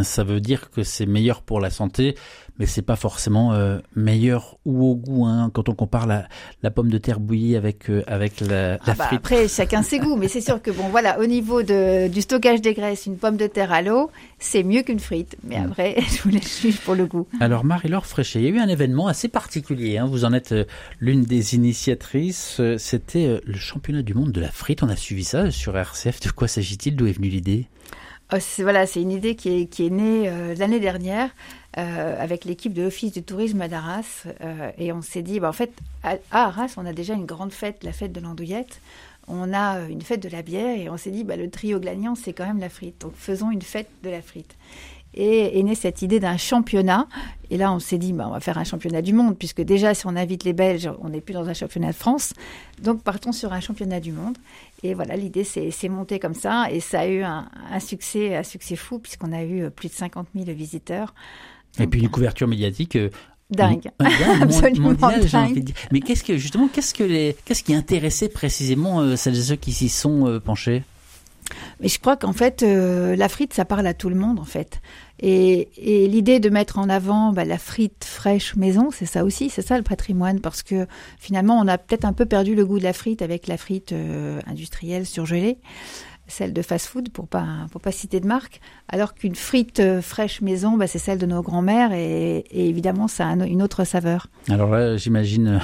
Ça 0.03 0.23
veut 0.23 0.39
dire 0.39 0.69
que 0.71 0.83
c'est 0.83 1.05
meilleur 1.05 1.41
pour 1.41 1.59
la 1.59 1.69
santé, 1.69 2.15
mais 2.57 2.65
c'est 2.65 2.81
pas 2.81 2.95
forcément 2.95 3.53
euh, 3.53 3.79
meilleur 3.95 4.57
ou 4.65 4.85
au 4.85 4.95
goût 4.95 5.25
hein, 5.25 5.51
quand 5.53 5.67
on 5.67 5.73
compare 5.73 6.07
la, 6.07 6.27
la, 6.63 6.71
pomme 6.71 6.89
de 6.89 6.97
terre 6.97 7.19
bouillie 7.19 7.57
avec 7.57 7.89
euh, 7.89 8.01
avec 8.07 8.39
la, 8.39 8.71
la 8.71 8.79
ah 8.87 8.93
bah 8.93 9.05
frite. 9.05 9.19
Après, 9.19 9.47
chacun 9.49 9.83
ses 9.83 9.99
goûts, 9.99 10.15
mais 10.15 10.29
c'est 10.29 10.41
sûr 10.41 10.61
que 10.61 10.71
bon, 10.71 10.87
voilà, 10.89 11.19
au 11.19 11.25
niveau 11.25 11.63
de, 11.63 12.07
du 12.07 12.21
stockage 12.21 12.61
des 12.61 12.73
graisses, 12.73 13.05
une 13.07 13.17
pomme 13.17 13.35
de 13.35 13.47
terre 13.47 13.73
à 13.73 13.81
l'eau, 13.81 14.09
c'est 14.39 14.63
mieux 14.63 14.83
qu'une 14.83 14.99
frite. 14.99 15.35
Mais 15.43 15.57
après, 15.57 15.95
je 16.15 16.21
vous 16.23 16.29
laisse 16.29 16.61
juger 16.61 16.79
pour 16.85 16.95
le 16.95 17.05
goût. 17.05 17.27
Alors 17.41 17.65
Marie-Laure 17.65 18.05
Fréchet, 18.05 18.39
il 18.39 18.45
y 18.45 18.47
a 18.47 18.51
eu 18.51 18.59
un 18.59 18.69
événement 18.69 19.07
assez 19.07 19.27
particulier. 19.27 19.97
Hein, 19.97 20.05
vous 20.05 20.23
en 20.23 20.31
êtes 20.31 20.53
euh, 20.53 20.65
l'une 21.01 21.23
des 21.23 21.55
initiatrices. 21.55 22.61
C'était 22.77 23.41
le 23.45 23.57
championnat 23.57 24.01
du 24.01 24.13
monde 24.13 24.31
de 24.31 24.39
la 24.39 24.51
frite. 24.51 24.81
On 24.81 24.89
a 24.89 24.95
suivi 24.95 25.25
ça 25.25 25.51
sur 25.51 25.77
RCF. 25.77 26.21
De 26.21 26.31
quoi 26.31 26.47
s'agit-il? 26.47 26.95
D'où 26.95 27.07
est 27.07 27.11
venue 27.11 27.29
l'idée? 27.29 27.67
Oh, 28.33 28.37
voilà, 28.59 28.85
c'est 28.85 29.01
une 29.01 29.11
idée 29.11 29.35
qui 29.35 29.61
est, 29.61 29.67
qui 29.67 29.85
est 29.85 29.89
née 29.89 30.27
euh, 30.27 30.53
l'année 30.55 30.81
dernière 30.81 31.29
euh, 31.77 32.21
avec 32.21 32.43
l'équipe 32.43 32.73
de 32.73 32.81
l'Office 32.81 33.13
du 33.13 33.23
tourisme 33.23 33.65
d'Arras. 33.69 34.25
Euh, 34.41 34.71
et 34.77 34.91
on 34.91 35.01
s'est 35.01 35.21
dit, 35.21 35.39
bah, 35.39 35.47
en 35.47 35.53
fait, 35.53 35.71
à, 36.03 36.15
à, 36.31 36.47
Arras, 36.47 36.73
on 36.75 36.85
a 36.85 36.91
déjà 36.91 37.13
une 37.13 37.25
grande 37.25 37.53
fête, 37.53 37.85
la 37.85 37.93
fête 37.93 38.11
de 38.11 38.19
l'andouillette. 38.19 38.81
On 39.29 39.53
a 39.53 39.79
une 39.87 40.01
fête 40.01 40.21
de 40.21 40.27
la 40.27 40.41
bière 40.41 40.77
et 40.77 40.89
on 40.89 40.97
s'est 40.97 41.11
dit, 41.11 41.23
bah, 41.23 41.37
le 41.37 41.49
trio 41.49 41.79
gagnant, 41.79 42.15
c'est 42.15 42.33
quand 42.33 42.45
même 42.45 42.59
la 42.59 42.69
frite. 42.69 42.99
Donc 42.99 43.13
faisons 43.15 43.49
une 43.49 43.61
fête 43.61 43.89
de 44.03 44.09
la 44.09 44.21
frite. 44.21 44.55
Et 45.19 45.59
est 45.59 45.63
née 45.63 45.73
cette 45.73 46.03
idée 46.03 46.19
d'un 46.19 46.37
championnat. 46.37 47.07
Et 47.49 47.57
là, 47.57 47.73
on 47.73 47.79
s'est 47.79 47.97
dit, 47.97 48.13
bah, 48.13 48.25
on 48.27 48.31
va 48.31 48.39
faire 48.39 48.57
un 48.57 48.63
championnat 48.63 49.01
du 49.01 49.13
monde, 49.13 49.35
puisque 49.37 49.61
déjà, 49.61 49.93
si 49.93 50.05
on 50.05 50.15
invite 50.15 50.43
les 50.43 50.53
Belges, 50.53 50.91
on 51.01 51.09
n'est 51.09 51.21
plus 51.21 51.33
dans 51.33 51.49
un 51.49 51.53
championnat 51.53 51.87
de 51.87 51.95
France. 51.95 52.33
Donc, 52.81 53.01
partons 53.01 53.31
sur 53.31 53.51
un 53.51 53.59
championnat 53.59 53.99
du 53.99 54.11
monde. 54.11 54.37
Et 54.83 54.93
voilà, 54.93 55.15
l'idée 55.15 55.43
s'est 55.43 55.89
montée 55.89 56.19
comme 56.19 56.35
ça. 56.35 56.67
Et 56.71 56.79
ça 56.79 57.01
a 57.01 57.07
eu 57.07 57.23
un, 57.23 57.49
un 57.71 57.79
succès, 57.79 58.35
un 58.35 58.43
succès 58.43 58.75
fou, 58.75 58.99
puisqu'on 58.99 59.33
a 59.33 59.43
eu 59.43 59.71
plus 59.71 59.89
de 59.89 59.93
50 59.93 60.27
000 60.35 60.55
visiteurs. 60.55 61.15
Donc, 61.77 61.87
et 61.87 61.89
puis 61.89 62.01
une 62.01 62.09
couverture 62.09 62.47
médiatique. 62.47 62.95
Euh, 62.95 63.09
dingue, 63.49 63.89
absolument 64.41 64.89
mondial, 64.89 65.25
dingue. 65.25 65.73
Mais 65.91 66.01
qu'est-ce 66.01 66.23
que 66.23 66.37
justement, 66.37 66.67
qu'est-ce 66.67 66.93
que 66.93 67.03
les, 67.03 67.35
qu'est-ce 67.45 67.63
qui 67.63 67.73
intéressait 67.73 68.29
précisément 68.29 69.01
euh, 69.01 69.15
celles 69.15 69.37
et 69.37 69.41
ceux 69.41 69.55
qui 69.55 69.71
s'y 69.71 69.89
sont 69.89 70.27
euh, 70.27 70.39
penchés? 70.39 70.83
Mais 71.79 71.87
je 71.87 71.99
crois 71.99 72.17
qu'en 72.17 72.33
fait, 72.33 72.63
euh, 72.63 73.15
la 73.15 73.29
frite, 73.29 73.53
ça 73.53 73.65
parle 73.65 73.85
à 73.87 73.93
tout 73.93 74.09
le 74.09 74.15
monde, 74.15 74.39
en 74.39 74.45
fait. 74.45 74.81
Et, 75.19 75.69
l'idée 75.77 76.39
de 76.39 76.49
mettre 76.49 76.77
en 76.79 76.89
avant 76.89 77.31
bah, 77.31 77.45
la 77.45 77.57
frite 77.57 78.05
fraîche 78.05 78.55
maison, 78.55 78.89
c'est 78.91 79.05
ça 79.05 79.23
aussi, 79.23 79.49
c'est 79.49 79.61
ça 79.61 79.77
le 79.77 79.83
patrimoine, 79.83 80.39
parce 80.39 80.63
que 80.63 80.87
finalement, 81.19 81.59
on 81.59 81.67
a 81.67 81.77
peut-être 81.77 82.05
un 82.05 82.13
peu 82.13 82.25
perdu 82.25 82.55
le 82.55 82.65
goût 82.65 82.79
de 82.79 82.83
la 82.83 82.93
frite 82.93 83.21
avec 83.21 83.47
la 83.47 83.57
frite 83.57 83.93
euh, 83.93 84.39
industrielle 84.45 85.05
surgelée, 85.05 85.57
celle 86.27 86.53
de 86.53 86.61
fast-food, 86.61 87.09
pour 87.09 87.27
pas 87.27 87.67
pour 87.71 87.81
pas 87.81 87.91
citer 87.91 88.19
de 88.19 88.27
marque, 88.27 88.59
alors 88.89 89.13
qu'une 89.13 89.35
frite 89.35 89.79
euh, 89.79 90.01
fraîche 90.01 90.41
maison, 90.41 90.77
bah, 90.77 90.87
c'est 90.87 90.99
celle 90.99 91.17
de 91.17 91.25
nos 91.25 91.41
grands-mères, 91.41 91.93
et, 91.93 92.39
et, 92.51 92.69
évidemment, 92.69 93.07
ça 93.07 93.27
a 93.27 93.33
une 93.45 93.63
autre 93.63 93.85
saveur. 93.85 94.27
Alors 94.49 94.69
là, 94.69 94.97
j'imagine 94.97 95.61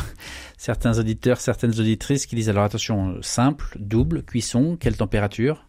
certains 0.58 0.98
auditeurs, 0.98 1.40
certaines 1.42 1.80
auditrices 1.80 2.25
qui 2.25 2.36
disent 2.36 2.50
alors 2.50 2.63
attention, 2.63 3.18
simple, 3.22 3.78
double, 3.80 4.24
cuisson, 4.24 4.78
quelle 4.80 4.98
température? 4.98 5.66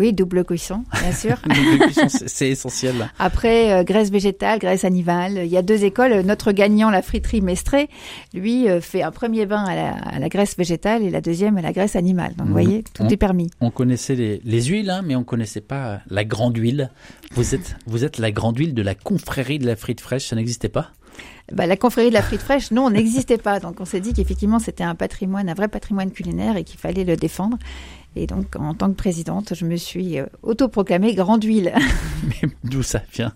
Oui, 0.00 0.14
double 0.14 0.46
cuisson, 0.46 0.84
bien 0.98 1.12
sûr. 1.12 1.36
double 1.44 1.92
cuisson, 1.92 2.06
c'est 2.26 2.48
essentiel. 2.48 3.10
Après, 3.18 3.70
euh, 3.70 3.84
graisse 3.84 4.10
végétale, 4.10 4.58
graisse 4.58 4.86
animale. 4.86 5.42
Il 5.44 5.50
y 5.50 5.58
a 5.58 5.62
deux 5.62 5.84
écoles. 5.84 6.22
Notre 6.22 6.52
gagnant, 6.52 6.88
la 6.88 7.02
friterie 7.02 7.42
Mestré, 7.42 7.90
lui, 8.32 8.66
euh, 8.66 8.80
fait 8.80 9.02
un 9.02 9.10
premier 9.10 9.44
bain 9.44 9.62
à 9.62 10.18
la, 10.18 10.28
graisse 10.30 10.56
végétale 10.56 11.02
et 11.02 11.10
la 11.10 11.20
deuxième 11.20 11.58
à 11.58 11.60
la 11.60 11.74
graisse 11.74 11.96
animale. 11.96 12.34
Donc, 12.36 12.46
vous 12.46 12.52
voyez, 12.54 12.82
tout 12.94 13.12
est 13.12 13.18
permis. 13.18 13.50
On 13.60 13.70
connaissait 13.70 14.14
les, 14.14 14.40
les 14.42 14.62
huiles, 14.62 14.88
hein, 14.88 15.02
mais 15.04 15.16
on 15.16 15.22
connaissait 15.22 15.60
pas 15.60 16.00
la 16.08 16.24
grande 16.24 16.56
huile. 16.56 16.90
Vous 17.32 17.54
êtes, 17.54 17.76
vous 17.84 18.02
êtes 18.02 18.16
la 18.16 18.30
grande 18.30 18.56
huile 18.56 18.72
de 18.72 18.80
la 18.80 18.94
confrérie 18.94 19.58
de 19.58 19.66
la 19.66 19.76
frite 19.76 20.00
fraîche. 20.00 20.28
Ça 20.28 20.36
n'existait 20.36 20.70
pas? 20.70 20.92
Bah, 21.52 21.66
la 21.66 21.76
confrérie 21.76 22.08
de 22.08 22.14
la 22.14 22.22
frite 22.22 22.40
fraîche, 22.40 22.70
non, 22.70 22.90
n'existait 22.90 23.38
pas. 23.38 23.60
Donc 23.60 23.80
on 23.80 23.84
s'est 23.84 24.00
dit 24.00 24.12
qu'effectivement 24.12 24.58
c'était 24.58 24.84
un 24.84 24.94
patrimoine, 24.94 25.48
un 25.48 25.54
vrai 25.54 25.68
patrimoine 25.68 26.10
culinaire 26.10 26.56
et 26.56 26.64
qu'il 26.64 26.78
fallait 26.78 27.04
le 27.04 27.16
défendre. 27.16 27.58
Et 28.16 28.26
donc, 28.26 28.56
en 28.56 28.74
tant 28.74 28.88
que 28.88 28.96
présidente, 28.96 29.54
je 29.54 29.64
me 29.64 29.76
suis 29.76 30.18
euh, 30.18 30.26
autoproclamée 30.42 31.14
grande 31.14 31.44
huile. 31.44 31.72
Mais 32.24 32.50
d'où 32.64 32.82
ça 32.82 33.02
vient? 33.12 33.32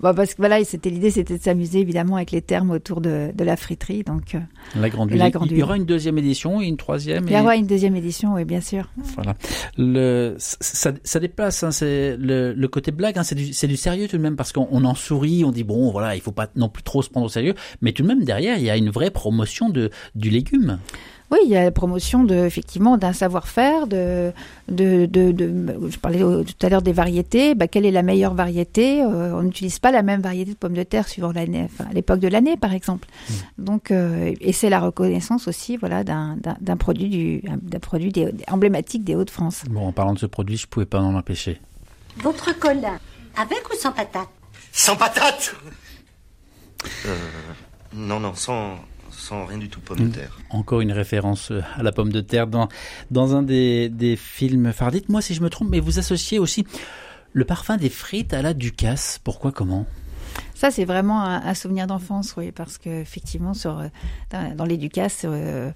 Bah 0.00 0.14
parce 0.14 0.34
que 0.34 0.38
voilà, 0.38 0.62
c'était 0.64 0.90
l'idée, 0.90 1.10
c'était 1.10 1.38
de 1.38 1.42
s'amuser 1.42 1.80
évidemment 1.80 2.16
avec 2.16 2.30
les 2.32 2.42
termes 2.42 2.70
autour 2.70 3.00
de, 3.00 3.30
de 3.34 3.44
la 3.44 3.56
friterie. 3.56 4.02
Donc 4.02 4.34
euh, 4.34 4.40
la 4.76 4.88
grande 4.88 5.10
huile. 5.10 5.22
Il 5.50 5.58
y 5.58 5.62
aura 5.62 5.76
une 5.76 5.84
deuxième 5.84 6.18
édition 6.18 6.60
et 6.60 6.66
une 6.66 6.76
troisième. 6.76 7.24
Il 7.26 7.32
y 7.32 7.40
aura 7.40 7.56
une 7.56 7.66
deuxième 7.66 7.96
édition, 7.96 8.34
oui, 8.34 8.44
bien 8.44 8.60
sûr. 8.60 8.90
Voilà. 9.14 9.36
Le, 9.76 10.34
ça, 10.38 10.92
ça 11.04 11.20
dépasse. 11.20 11.62
Hein, 11.62 11.70
c'est 11.70 12.16
le, 12.16 12.52
le, 12.52 12.68
côté 12.68 12.90
blague. 12.90 13.18
Hein, 13.18 13.22
c'est 13.22 13.34
du, 13.34 13.50
du, 13.50 13.76
sérieux 13.76 14.08
tout 14.08 14.16
de 14.16 14.22
même 14.22 14.36
parce 14.36 14.52
qu'on 14.52 14.84
en 14.84 14.94
sourit, 14.94 15.44
on 15.44 15.52
dit 15.52 15.64
bon, 15.64 15.90
voilà, 15.90 16.16
il 16.16 16.20
faut 16.20 16.32
pas 16.32 16.48
non 16.56 16.68
plus 16.68 16.82
trop 16.82 17.02
se 17.02 17.10
prendre 17.10 17.26
au 17.26 17.30
sérieux. 17.30 17.54
Mais 17.80 17.92
tout 17.92 18.02
de 18.02 18.08
même 18.08 18.24
derrière, 18.24 18.58
il 18.58 18.64
y 18.64 18.70
a 18.70 18.76
une 18.76 18.90
vraie 18.90 19.10
promotion 19.10 19.68
de 19.68 19.90
du 20.14 20.30
légume. 20.30 20.78
Oui, 21.32 21.38
il 21.44 21.50
y 21.50 21.56
a 21.56 21.64
la 21.64 21.70
promotion 21.70 22.24
de, 22.24 22.34
effectivement 22.34 22.98
d'un 22.98 23.14
savoir-faire, 23.14 23.86
de, 23.86 24.32
de, 24.68 25.06
de, 25.06 25.88
je 25.88 25.96
parlais 25.96 26.18
tout 26.18 26.66
à 26.66 26.68
l'heure 26.68 26.82
des 26.82 26.92
variétés. 26.92 27.54
Bah, 27.54 27.68
quelle 27.68 27.86
est 27.86 27.90
la 27.90 28.02
meilleure 28.02 28.34
variété? 28.34 29.02
Euh, 29.02 29.34
On 29.34 29.42
n'utilise 29.42 29.78
pas 29.78 29.90
la 29.90 30.02
même 30.02 30.20
variété 30.20 30.52
de 30.52 30.56
pommes 30.58 30.74
de 30.74 30.82
terre 30.82 31.08
suivant 31.08 31.32
l'année, 31.32 31.64
enfin, 31.64 31.86
l'époque 31.94 32.20
de 32.20 32.28
l'année, 32.28 32.58
par 32.58 32.74
exemple. 32.74 33.08
Mmh. 33.08 33.32
Donc, 33.64 33.90
euh, 33.90 34.34
et 34.42 34.52
c'est 34.52 34.68
la 34.68 34.80
reconnaissance 34.80 35.48
aussi, 35.48 35.78
voilà, 35.78 36.04
d'un, 36.04 36.36
d'un, 36.60 36.76
produit 36.76 37.08
du, 37.08 37.42
d'un 37.62 37.78
produit 37.78 38.12
emblématique 38.48 39.02
des 39.02 39.14
Hauts-de-France. 39.14 39.64
Bon, 39.70 39.86
en 39.88 39.92
parlant 39.92 40.12
de 40.12 40.18
ce 40.18 40.26
produit, 40.26 40.58
je 40.58 40.66
pouvais 40.66 40.84
pas 40.84 41.00
en 41.00 41.14
empêcher. 41.14 41.58
Votre 42.18 42.58
cola, 42.58 42.98
avec 43.36 43.62
ou 43.72 43.76
sans 43.78 43.92
patate? 43.92 44.28
Sans 44.70 44.96
patate? 44.96 45.54
Euh, 47.06 47.16
Non, 47.94 48.20
non, 48.20 48.34
sans 48.34 48.76
sans 49.22 49.46
rien 49.46 49.58
du 49.58 49.68
tout 49.68 49.80
pomme 49.80 49.98
de 49.98 50.04
mm. 50.04 50.12
terre. 50.12 50.38
Encore 50.50 50.80
une 50.80 50.92
référence 50.92 51.50
euh, 51.50 51.62
à 51.76 51.82
la 51.82 51.92
pomme 51.92 52.12
de 52.12 52.20
terre 52.20 52.46
dans, 52.46 52.68
dans 53.10 53.36
un 53.36 53.42
des, 53.42 53.88
des 53.88 54.16
films 54.16 54.72
phares. 54.72 54.90
Dites-moi 54.90 55.22
si 55.22 55.34
je 55.34 55.42
me 55.42 55.48
trompe, 55.48 55.68
mais 55.70 55.80
vous 55.80 55.98
associez 55.98 56.38
aussi 56.38 56.66
le 57.32 57.44
parfum 57.44 57.76
des 57.76 57.88
frites 57.88 58.34
à 58.34 58.42
la 58.42 58.52
Ducasse. 58.52 59.20
Pourquoi, 59.22 59.52
comment? 59.52 59.86
Ça, 60.54 60.70
c'est 60.70 60.84
vraiment 60.84 61.22
un, 61.24 61.54
souvenir 61.54 61.86
d'enfance, 61.86 62.34
oui, 62.36 62.52
parce 62.52 62.78
que 62.78 62.88
effectivement, 62.88 63.52
sur, 63.52 63.80
euh, 63.80 63.88
dans, 64.54 64.64
les 64.64 64.76
Ducasses, 64.76 65.22
euh, 65.24 65.72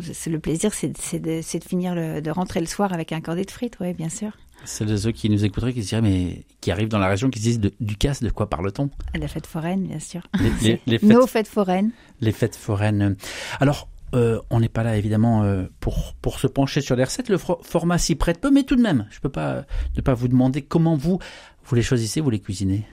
c'est 0.00 0.30
le 0.30 0.38
plaisir, 0.38 0.72
c'est 0.72 0.88
de, 0.88 1.58
de, 1.58 1.64
finir, 1.64 1.94
le, 1.94 2.20
de 2.20 2.30
rentrer 2.30 2.60
le 2.60 2.66
soir 2.66 2.92
avec 2.92 3.12
un 3.12 3.20
cornet 3.20 3.44
de 3.44 3.50
frites, 3.50 3.76
oui, 3.80 3.92
bien 3.92 4.08
sûr. 4.08 4.32
C'est 4.64 4.84
de 4.84 4.96
ceux 4.96 5.12
qui 5.12 5.30
nous 5.30 5.44
écouteraient 5.44 5.72
qui 5.72 5.82
se 5.82 5.88
diraient, 5.88 6.02
mais 6.02 6.44
qui 6.60 6.70
arrivent 6.70 6.88
dans 6.88 6.98
la 6.98 7.08
région, 7.08 7.30
qui 7.30 7.38
se 7.38 7.44
disent 7.44 7.60
du 7.80 7.96
casse, 7.96 8.22
de 8.22 8.30
quoi 8.30 8.50
parle-t-on? 8.50 8.90
La 9.14 9.28
fête 9.28 9.46
foraine, 9.46 9.86
bien 9.86 10.00
sûr. 10.00 10.22
Les, 10.40 10.78
fêtes, 10.78 11.02
Nos 11.02 11.26
fêtes 11.26 11.48
foraines. 11.48 11.90
Les 12.20 12.32
fêtes 12.32 12.56
foraines. 12.56 13.16
Alors, 13.60 13.88
euh, 14.14 14.40
on 14.50 14.60
n'est 14.60 14.68
pas 14.68 14.82
là 14.82 14.96
évidemment 14.96 15.42
euh, 15.42 15.64
pour 15.80 16.14
pour 16.22 16.40
se 16.40 16.46
pencher 16.46 16.80
sur 16.80 16.96
les 16.96 17.04
recettes. 17.04 17.28
Le 17.28 17.38
format 17.38 17.98
s'y 17.98 18.14
prête 18.14 18.40
peu, 18.40 18.50
mais 18.50 18.62
tout 18.62 18.76
de 18.76 18.82
même, 18.82 19.06
je 19.10 19.20
peux 19.20 19.28
pas 19.28 19.64
ne 19.96 20.00
pas 20.00 20.14
vous 20.14 20.28
demander 20.28 20.62
comment 20.62 20.96
vous 20.96 21.18
vous 21.64 21.74
les 21.74 21.82
choisissez, 21.82 22.20
vous 22.20 22.30
les 22.30 22.40
cuisinez. 22.40 22.86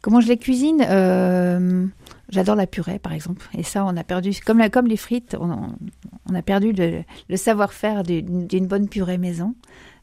Comment 0.00 0.20
je 0.20 0.28
les 0.28 0.38
cuisine? 0.38 0.82
Euh, 0.88 1.86
J'adore 2.30 2.54
la 2.54 2.66
purée, 2.66 2.98
par 2.98 3.12
exemple. 3.12 3.46
Et 3.58 3.62
ça, 3.62 3.84
on 3.84 3.96
a 3.96 4.04
perdu, 4.04 4.30
comme, 4.46 4.70
comme 4.70 4.86
les 4.86 4.96
frites, 4.96 5.36
on, 5.38 6.34
a 6.34 6.42
perdu 6.42 6.72
le, 6.72 7.02
le 7.28 7.36
savoir-faire 7.36 8.04
d'une 8.04 8.66
bonne 8.66 8.88
purée 8.88 9.18
maison 9.18 9.54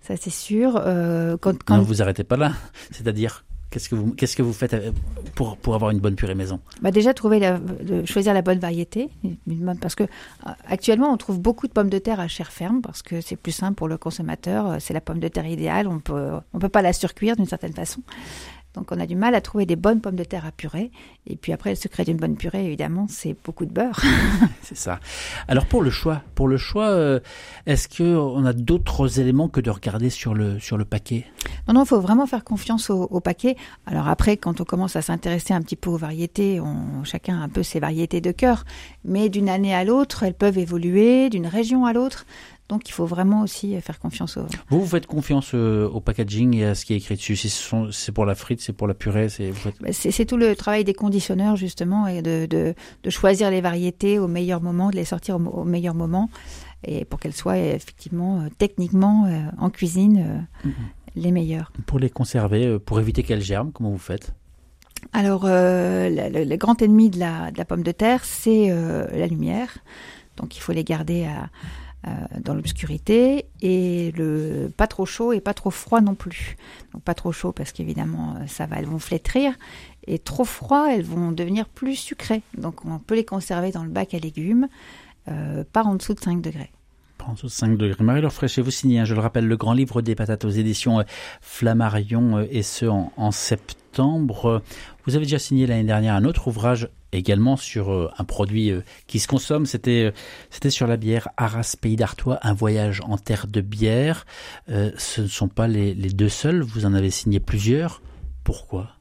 ça 0.01 0.15
c'est 0.17 0.29
sûr. 0.29 0.79
Euh, 0.83 1.37
quand, 1.37 1.61
quand... 1.63 1.77
Non, 1.77 1.83
vous 1.83 2.01
arrêtez 2.01 2.23
pas 2.23 2.37
là. 2.37 2.53
C'est-à-dire, 2.91 3.45
qu'est-ce 3.69 3.89
que 3.89 3.95
vous, 3.95 4.13
qu'est-ce 4.13 4.35
que 4.35 4.41
vous 4.41 4.53
faites 4.53 4.73
euh, 4.73 4.91
pour, 5.35 5.57
pour 5.57 5.75
avoir 5.75 5.91
une 5.91 5.99
bonne 5.99 6.15
purée 6.15 6.35
maison? 6.35 6.59
Bah 6.81 6.91
Déjà, 6.91 7.13
trouver 7.13 7.39
la, 7.39 7.59
choisir 8.05 8.33
la 8.33 8.41
bonne 8.41 8.59
variété. 8.59 9.09
Parce 9.81 9.95
que 9.95 10.03
euh, 10.03 10.51
actuellement, 10.67 11.11
on 11.11 11.17
trouve 11.17 11.39
beaucoup 11.39 11.67
de 11.67 11.73
pommes 11.73 11.89
de 11.89 11.99
terre 11.99 12.19
à 12.19 12.27
chair 12.27 12.51
ferme 12.51 12.81
parce 12.81 13.01
que 13.01 13.21
c'est 13.21 13.35
plus 13.35 13.51
simple 13.51 13.75
pour 13.75 13.87
le 13.87 13.97
consommateur. 13.97 14.77
C'est 14.79 14.93
la 14.93 15.01
pomme 15.01 15.19
de 15.19 15.27
terre 15.27 15.47
idéale. 15.47 15.87
On 15.87 15.99
peut, 15.99 16.31
on 16.53 16.59
peut 16.59 16.69
pas 16.69 16.81
la 16.81 16.93
surcuire 16.93 17.35
d'une 17.35 17.47
certaine 17.47 17.73
façon. 17.73 18.01
Donc 18.77 18.91
on 18.91 18.99
a 18.99 19.07
du 19.07 19.15
mal 19.15 19.33
à 19.33 19.41
trouver 19.41 19.65
des 19.65 19.75
bonnes 19.75 20.01
pommes 20.01 20.15
de 20.15 20.23
terre 20.23 20.45
à 20.45 20.51
purée. 20.51 20.91
Et 21.25 21.35
puis 21.35 21.51
après, 21.51 21.71
le 21.71 21.75
secret 21.75 22.05
d'une 22.05 22.17
bonne 22.17 22.35
purée, 22.35 22.65
évidemment, 22.65 23.07
c'est 23.09 23.35
beaucoup 23.43 23.65
de 23.65 23.71
beurre. 23.71 24.01
c'est 24.61 24.77
ça. 24.77 24.99
Alors 25.47 25.65
pour 25.65 25.81
le 25.81 25.89
choix, 25.89 26.21
pour 26.35 26.47
le 26.47 26.57
choix, 26.57 26.89
euh, 26.89 27.19
est-ce 27.65 27.87
que 27.87 28.03
on 28.03 28.45
a 28.45 28.53
d'autres 28.53 29.19
éléments 29.19 29.49
que 29.49 29.59
de 29.59 29.71
regarder 29.71 30.09
sur 30.09 30.35
le 30.35 30.59
sur 30.59 30.77
le 30.77 30.85
paquet? 30.85 31.25
Non, 31.67 31.73
non, 31.73 31.83
il 31.83 31.87
faut 31.87 31.99
vraiment 31.99 32.27
faire 32.27 32.43
confiance 32.43 32.89
au, 32.89 33.19
paquet. 33.19 33.57
Alors 33.85 34.07
après, 34.07 34.37
quand 34.37 34.61
on 34.61 34.63
commence 34.63 34.95
à 34.95 35.01
s'intéresser 35.01 35.53
un 35.53 35.61
petit 35.61 35.75
peu 35.75 35.89
aux 35.89 35.97
variétés, 35.97 36.61
on, 36.61 37.03
chacun 37.03 37.39
a 37.39 37.43
un 37.43 37.49
peu 37.49 37.63
ses 37.63 37.79
variétés 37.79 38.21
de 38.21 38.31
cœur. 38.31 38.63
Mais 39.03 39.29
d'une 39.29 39.49
année 39.49 39.73
à 39.73 39.83
l'autre, 39.83 40.23
elles 40.23 40.33
peuvent 40.33 40.57
évoluer, 40.57 41.29
d'une 41.29 41.47
région 41.47 41.85
à 41.85 41.93
l'autre. 41.93 42.25
Donc 42.69 42.89
il 42.89 42.91
faut 42.91 43.05
vraiment 43.05 43.41
aussi 43.41 43.79
faire 43.79 43.97
confiance 43.97 44.35
au... 44.35 44.41
Vous, 44.69 44.81
vous 44.81 44.87
faites 44.87 45.05
confiance 45.05 45.51
euh, 45.53 45.87
au 45.87 46.01
packaging 46.01 46.55
et 46.55 46.65
à 46.65 46.75
ce 46.75 46.83
qui 46.83 46.93
est 46.93 46.97
écrit 46.97 47.15
dessus 47.15 47.37
C'est 47.37 48.11
pour 48.11 48.25
la 48.25 48.35
frite, 48.35 48.59
c'est 48.59 48.73
pour 48.73 48.87
la 48.87 48.93
purée 48.93 49.27
bah, 49.79 49.89
C'est 49.91 50.25
tout 50.25 50.35
le 50.35 50.55
travail 50.55 50.83
des 50.83 50.93
conditionneurs 50.93 51.55
justement 51.55 52.07
et 52.07 52.21
de, 52.21 52.45
de, 52.45 52.73
de, 53.03 53.09
choisir 53.09 53.51
les 53.51 53.61
variétés 53.61 54.19
au 54.19 54.27
meilleur 54.27 54.61
moment, 54.61 54.89
de 54.89 54.97
les 54.97 55.05
sortir 55.05 55.35
au, 55.37 55.63
meilleur 55.63 55.95
moment 55.95 56.29
et 56.83 57.05
pour 57.05 57.19
qu'elles 57.19 57.33
soient 57.33 57.57
effectivement 57.57 58.41
euh, 58.41 58.49
techniquement 58.57 59.25
euh, 59.25 59.49
en 59.57 59.69
cuisine 59.69 60.47
mhm. 60.65 60.73
les 61.15 61.31
meilleures. 61.31 61.71
Pour 61.85 61.99
les 61.99 62.09
conserver, 62.09 62.79
pour 62.79 62.99
éviter 62.99 63.23
qu'elles 63.23 63.41
germent, 63.41 63.71
comment 63.71 63.91
vous 63.91 63.97
faites? 63.97 64.33
Alors, 65.13 65.45
le, 65.45 66.43
le, 66.43 66.55
grand 66.57 66.81
ennemi 66.81 67.09
de 67.09 67.19
la, 67.19 67.51
de 67.51 67.57
la 67.57 67.65
pomme 67.65 67.83
de 67.83 67.91
terre, 67.91 68.25
c'est 68.25 68.67
la 68.67 69.27
lumière. 69.27 69.77
Donc, 70.37 70.55
il 70.55 70.59
faut 70.59 70.71
les 70.71 70.83
garder 70.83 71.25
à, 71.25 71.43
euh, 71.43 71.45
dans 72.39 72.53
l'obscurité 72.53 73.45
et 73.61 74.11
le 74.15 74.71
pas 74.75 74.87
trop 74.87 75.05
chaud 75.05 75.33
et 75.33 75.41
pas 75.41 75.53
trop 75.53 75.71
froid 75.71 76.01
non 76.01 76.15
plus. 76.15 76.55
Donc 76.93 77.01
pas 77.03 77.13
trop 77.13 77.31
chaud 77.31 77.51
parce 77.51 77.71
qu'évidemment 77.71 78.35
euh, 78.35 78.47
ça 78.47 78.65
va, 78.65 78.77
elles 78.77 78.85
vont 78.85 78.99
flétrir 78.99 79.53
et 80.05 80.19
trop 80.19 80.45
froid, 80.45 80.87
elles 80.89 81.03
vont 81.03 81.31
devenir 81.31 81.67
plus 81.67 81.95
sucrées. 81.95 82.41
Donc 82.57 82.85
on 82.85 82.99
peut 82.99 83.15
les 83.15 83.25
conserver 83.25 83.71
dans 83.71 83.83
le 83.83 83.89
bac 83.89 84.13
à 84.13 84.19
légumes, 84.19 84.67
euh, 85.27 85.63
pas 85.71 85.83
en 85.83 85.95
dessous 85.95 86.13
de 86.13 86.19
5 86.19 86.41
degrés. 86.41 86.71
Pas 87.27 87.31
en 87.31 87.33
dessous 87.33 87.47
de 87.47 87.51
5 87.51 87.77
degrés. 87.77 88.05
Marie-Laure 88.05 88.31
Fréchet, 88.31 88.61
vous 88.61 88.71
signez, 88.71 88.99
hein, 88.99 89.03
je 89.03 89.13
le 89.13 89.19
rappelle, 89.19 89.45
le 89.47 89.57
grand 89.57 89.73
livre 89.73 90.01
des 90.01 90.15
patates 90.15 90.45
aux 90.45 90.49
éditions 90.49 91.03
Flammarion 91.41 92.39
et 92.39 92.63
ce 92.63 92.85
en 92.85 93.31
septembre. 93.31 94.61
Vous 95.05 95.15
avez 95.17 95.25
déjà 95.25 95.37
signé 95.37 95.67
l'année 95.67 95.83
dernière 95.83 96.15
un 96.15 96.23
autre 96.23 96.47
ouvrage 96.47 96.87
également 97.11 97.57
sur 97.57 97.91
euh, 97.91 98.09
un 98.17 98.23
produit 98.23 98.71
euh, 98.71 98.81
qui 99.07 99.19
se 99.19 99.27
consomme. 99.27 99.65
C'était 99.65 100.05
euh, 100.05 100.11
c'était 100.51 100.69
sur 100.69 100.87
la 100.87 100.95
bière 100.95 101.27
Arras 101.35 101.75
Pays 101.81 101.97
d'Artois, 101.97 102.39
un 102.43 102.53
voyage 102.53 103.01
en 103.01 103.17
terre 103.17 103.47
de 103.47 103.59
bière. 103.59 104.25
ce 104.69 105.21
ne 105.21 105.27
sont 105.27 105.49
pas 105.49 105.67
les, 105.67 105.93
deux 105.95 106.29
seuls. 106.29 106.61
Vous 106.61 106.85
en 106.85 106.93
avez 106.93 107.09
signé 107.09 107.41
plusieurs. 107.41 108.01
Pourquoi? 108.45 108.96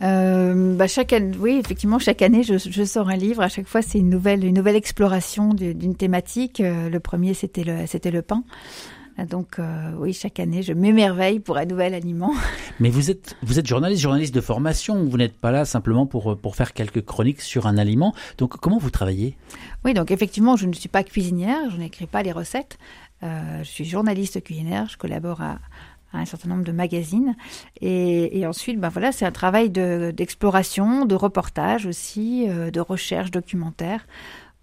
Bah 0.00 0.86
chaque 0.86 1.12
année, 1.12 1.36
oui, 1.38 1.60
effectivement, 1.62 1.98
chaque 1.98 2.22
année, 2.22 2.42
je, 2.42 2.58
je, 2.58 2.84
sors 2.84 3.08
un 3.08 3.16
livre. 3.16 3.42
À 3.42 3.48
chaque 3.48 3.66
fois, 3.66 3.82
c'est 3.82 3.98
une 3.98 4.10
nouvelle, 4.10 4.44
une 4.44 4.54
nouvelle 4.54 4.76
exploration 4.76 5.54
d'une 5.54 5.94
thématique. 5.94 6.60
le 6.60 6.98
premier, 6.98 7.34
c'était 7.34 7.64
le, 7.64 7.86
c'était 7.86 8.10
le 8.10 8.22
pain. 8.22 8.44
Donc 9.18 9.58
euh, 9.58 9.92
oui, 9.96 10.12
chaque 10.12 10.40
année, 10.40 10.62
je 10.62 10.72
m'émerveille 10.72 11.38
pour 11.38 11.56
un 11.56 11.64
nouvel 11.64 11.94
aliment. 11.94 12.32
Mais 12.80 12.90
vous 12.90 13.10
êtes, 13.10 13.36
vous 13.42 13.58
êtes 13.58 13.66
journaliste, 13.66 14.02
journaliste 14.02 14.34
de 14.34 14.40
formation. 14.40 15.04
Vous 15.04 15.16
n'êtes 15.16 15.36
pas 15.36 15.52
là 15.52 15.64
simplement 15.64 16.06
pour, 16.06 16.36
pour 16.36 16.56
faire 16.56 16.72
quelques 16.72 17.04
chroniques 17.04 17.40
sur 17.40 17.66
un 17.66 17.78
aliment. 17.78 18.12
Donc 18.38 18.56
comment 18.56 18.78
vous 18.78 18.90
travaillez? 18.90 19.36
Oui, 19.84 19.94
donc 19.94 20.10
effectivement, 20.10 20.56
je 20.56 20.66
ne 20.66 20.72
suis 20.72 20.88
pas 20.88 21.04
cuisinière, 21.04 21.70
je 21.70 21.76
n'écris 21.76 22.06
pas 22.06 22.22
les 22.22 22.32
recettes. 22.32 22.78
Euh, 23.22 23.58
je 23.60 23.68
suis 23.68 23.84
journaliste 23.84 24.42
culinaire, 24.42 24.88
je 24.90 24.96
collabore 24.96 25.40
à, 25.40 25.58
un 26.18 26.24
certain 26.24 26.48
nombre 26.48 26.64
de 26.64 26.72
magazines. 26.72 27.36
Et, 27.80 28.46
ensuite, 28.46 28.80
ben 28.80 28.88
voilà, 28.88 29.12
c'est 29.12 29.24
un 29.24 29.32
travail 29.32 29.70
d'exploration, 29.70 31.04
de, 31.04 31.14
reportage 31.14 31.86
aussi, 31.86 32.46
euh, 32.48 32.70
de 32.70 32.80
recherche 32.80 33.30
documentaire 33.30 34.06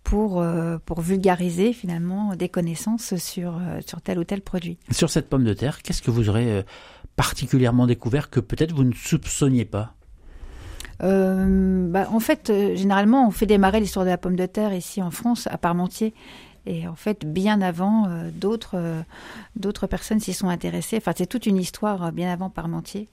pour, 0.04 0.42
euh, 0.42 0.78
pour 0.86 1.02
vulgariser 1.02 1.74
finalement 1.74 2.36
des 2.36 2.50
connaissances 2.50 3.16
sur, 3.18 3.58
euh, 3.58 3.80
sur 3.86 4.02
tel 4.02 4.20
ou 4.20 4.24
tel 4.24 4.42
produit. 4.42 4.78
Sur 4.92 5.10
cette 5.10 5.30
pomme 5.30 5.44
de 5.44 5.54
terre, 5.54 5.82
qu'est-ce 5.82 6.02
que 6.02 6.12
vous 6.12 6.30
aurez 6.30 6.64
particulièrement 7.16 7.88
découvert 7.88 8.30
que 8.30 8.40
peut-être 8.40 8.74
vous 8.74 8.84
ne 8.84 8.94
soupçonniez 8.94 9.66
pas? 9.66 9.96
Bah, 11.00 12.08
en 12.12 12.20
fait, 12.20 12.52
généralement, 12.76 13.28
on 13.28 13.32
fait 13.32 13.48
démarrer 13.48 13.80
l'histoire 13.80 14.06
de 14.06 14.12
la 14.12 14.20
pomme 14.20 14.36
de 14.36 14.46
terre 14.46 14.72
ici 14.74 15.02
en 15.02 15.10
France, 15.10 15.48
à 15.50 15.58
Parmentier. 15.58 16.14
Et 16.66 16.88
en 16.88 16.96
fait, 16.96 17.26
bien 17.26 17.62
avant, 17.62 18.08
d'autres 18.34 19.04
d'autres 19.56 19.88
personnes 19.88 20.20
s'y 20.20 20.34
sont 20.34 20.50
intéressées. 20.50 20.98
Enfin, 20.98 21.14
c'est 21.16 21.26
toute 21.26 21.46
une 21.46 21.58
histoire 21.58 22.12
bien 22.12 22.32
avant 22.32 22.50
Parmentier. 22.50 23.08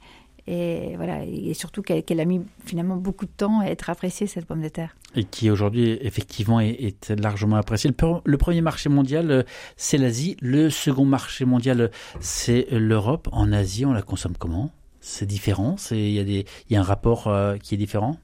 Et 0.50 0.96
voilà, 0.96 1.26
et 1.26 1.52
surtout 1.52 1.82
qu'elle 1.82 2.20
a 2.20 2.24
mis 2.24 2.40
finalement 2.64 2.96
beaucoup 2.96 3.26
de 3.26 3.30
temps 3.30 3.60
à 3.60 3.66
être 3.66 3.90
appréciée, 3.90 4.26
cette 4.26 4.46
pomme 4.46 4.62
de 4.62 4.68
terre. 4.68 4.96
Et 5.14 5.24
qui 5.24 5.50
aujourd'hui, 5.50 5.98
effectivement, 6.00 6.58
est, 6.58 7.10
largement 7.10 7.56
appréciée. 7.56 7.90
Le, 8.24 8.36
premier 8.38 8.62
marché 8.62 8.88
mondial, 8.88 9.30
euh, 9.30 9.42
c'est 9.76 9.98
l'Asie. 9.98 10.38
Le 10.40 10.70
second 10.70 11.04
marché 11.04 11.44
mondial, 11.44 11.90
c'est 12.20 12.66
l'Europe. 12.70 13.28
En 13.30 13.52
Asie, 13.52 13.84
on 13.84 13.92
la 13.92 14.00
consomme 14.00 14.38
comment? 14.38 14.70
C'est 15.00 15.26
différent? 15.26 15.76
Il 15.90 16.10
y, 16.10 16.18
a 16.18 16.24
des, 16.24 16.46
y 16.70 16.76
a 16.76 16.80
un 16.80 16.82
rapport 16.82 17.26
euh, 17.26 17.58
qui 17.58 17.74
est 17.74 17.78
différent? 17.78 18.16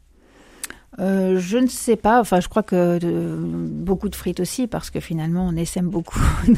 Euh, 1.00 1.38
je 1.38 1.58
ne 1.58 1.66
sais 1.66 1.96
pas. 1.96 2.20
Enfin, 2.20 2.40
je 2.40 2.48
crois 2.48 2.62
que 2.62 2.98
beaucoup 3.38 4.08
de 4.08 4.16
frites 4.16 4.40
aussi, 4.40 4.66
parce 4.66 4.90
que 4.90 5.00
finalement, 5.00 5.46
on 5.46 5.56
essaime 5.56 5.88
beaucoup 5.88 6.20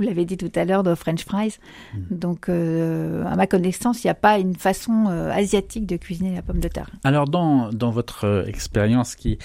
vous 0.00 0.06
l'avez 0.06 0.24
dit 0.24 0.36
tout 0.36 0.50
à 0.54 0.64
l'heure, 0.64 0.82
de 0.82 0.94
French 0.94 1.24
fries. 1.24 1.58
Mm. 1.94 1.98
Donc, 2.10 2.48
euh, 2.48 3.24
à 3.26 3.36
ma 3.36 3.46
connaissance, 3.46 4.02
il 4.02 4.06
n'y 4.06 4.10
a 4.10 4.14
pas 4.14 4.38
une 4.38 4.56
façon 4.56 5.06
euh, 5.08 5.30
asiatique 5.30 5.86
de 5.86 5.96
cuisiner 5.96 6.34
la 6.34 6.42
pomme 6.42 6.60
de 6.60 6.68
terre. 6.68 6.88
Alors, 7.04 7.26
dans, 7.26 7.70
dans 7.70 7.90
votre 7.90 8.24
euh, 8.24 8.46
expérience 8.46 9.14
qui, 9.14 9.38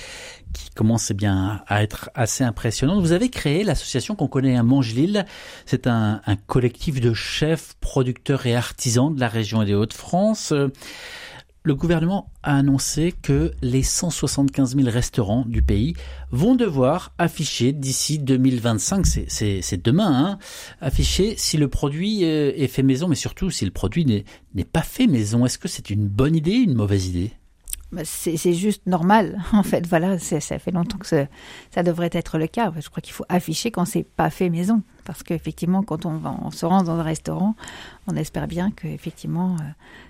qui 0.53 0.69
commence 0.71 1.11
eh 1.11 1.13
bien 1.13 1.61
à 1.67 1.83
être 1.83 2.09
assez 2.15 2.43
impressionnante, 2.43 3.01
vous 3.01 3.11
avez 3.11 3.29
créé 3.29 3.63
l'association 3.63 4.15
qu'on 4.15 4.27
connaît 4.27 4.55
à 4.55 4.63
Mangelil. 4.63 5.25
C'est 5.65 5.87
un, 5.87 6.21
un 6.25 6.35
collectif 6.35 7.01
de 7.01 7.13
chefs, 7.13 7.75
producteurs 7.81 8.45
et 8.45 8.55
artisans 8.55 9.13
de 9.13 9.19
la 9.19 9.27
région 9.27 9.63
des 9.63 9.73
Hauts-de-France 9.73 10.53
le 11.65 11.73
gouvernement 11.73 12.31
a 12.43 12.57
annoncé 12.57 13.11
que 13.23 13.51
les 13.63 13.81
175 13.81 14.75
000 14.77 14.87
restaurants 14.87 15.45
du 15.47 15.63
pays 15.63 15.95
vont 16.29 16.53
devoir 16.53 17.13
afficher 17.17 17.73
d'ici 17.73 18.19
2025, 18.19 19.05
c'est 19.27 19.83
demain, 19.83 20.13
hein, 20.13 20.39
afficher 20.79 21.33
si 21.37 21.57
le 21.57 21.67
produit 21.67 22.23
euh, 22.23 22.51
est 22.55 22.67
fait 22.67 22.83
maison, 22.83 23.07
mais 23.07 23.15
surtout 23.15 23.49
si 23.49 23.65
le 23.65 23.71
produit 23.71 24.05
n'est 24.05 24.63
pas 24.63 24.83
fait 24.83 25.07
maison. 25.07 25.43
Est-ce 25.43 25.57
que 25.57 25.67
c'est 25.67 25.89
une 25.89 26.07
bonne 26.07 26.35
idée, 26.35 26.51
une 26.51 26.75
mauvaise 26.75 27.07
idée? 27.07 27.31
C'est 28.03 28.53
juste 28.53 28.85
normal, 28.85 29.41
en 29.53 29.63
fait. 29.63 29.85
Voilà, 29.87 30.19
ça 30.19 30.39
fait 30.39 30.71
longtemps 30.71 30.97
que 30.97 31.07
ça 31.07 31.83
devrait 31.83 32.09
être 32.11 32.37
le 32.37 32.47
cas. 32.47 32.71
Je 32.79 32.89
crois 32.89 33.01
qu'il 33.01 33.13
faut 33.13 33.25
afficher 33.29 33.71
quand 33.71 33.85
c'est 33.85 34.03
pas 34.03 34.29
fait 34.29 34.49
maison, 34.49 34.81
parce 35.05 35.23
qu'effectivement, 35.23 35.83
quand 35.83 36.05
on, 36.05 36.17
va, 36.17 36.35
se 36.51 36.65
rend 36.65 36.83
dans 36.83 36.99
un 36.99 37.03
restaurant, 37.03 37.55
on 38.07 38.15
espère 38.15 38.47
bien 38.47 38.71
que 38.71 38.87
effectivement, 38.87 39.55
euh, 39.55 39.63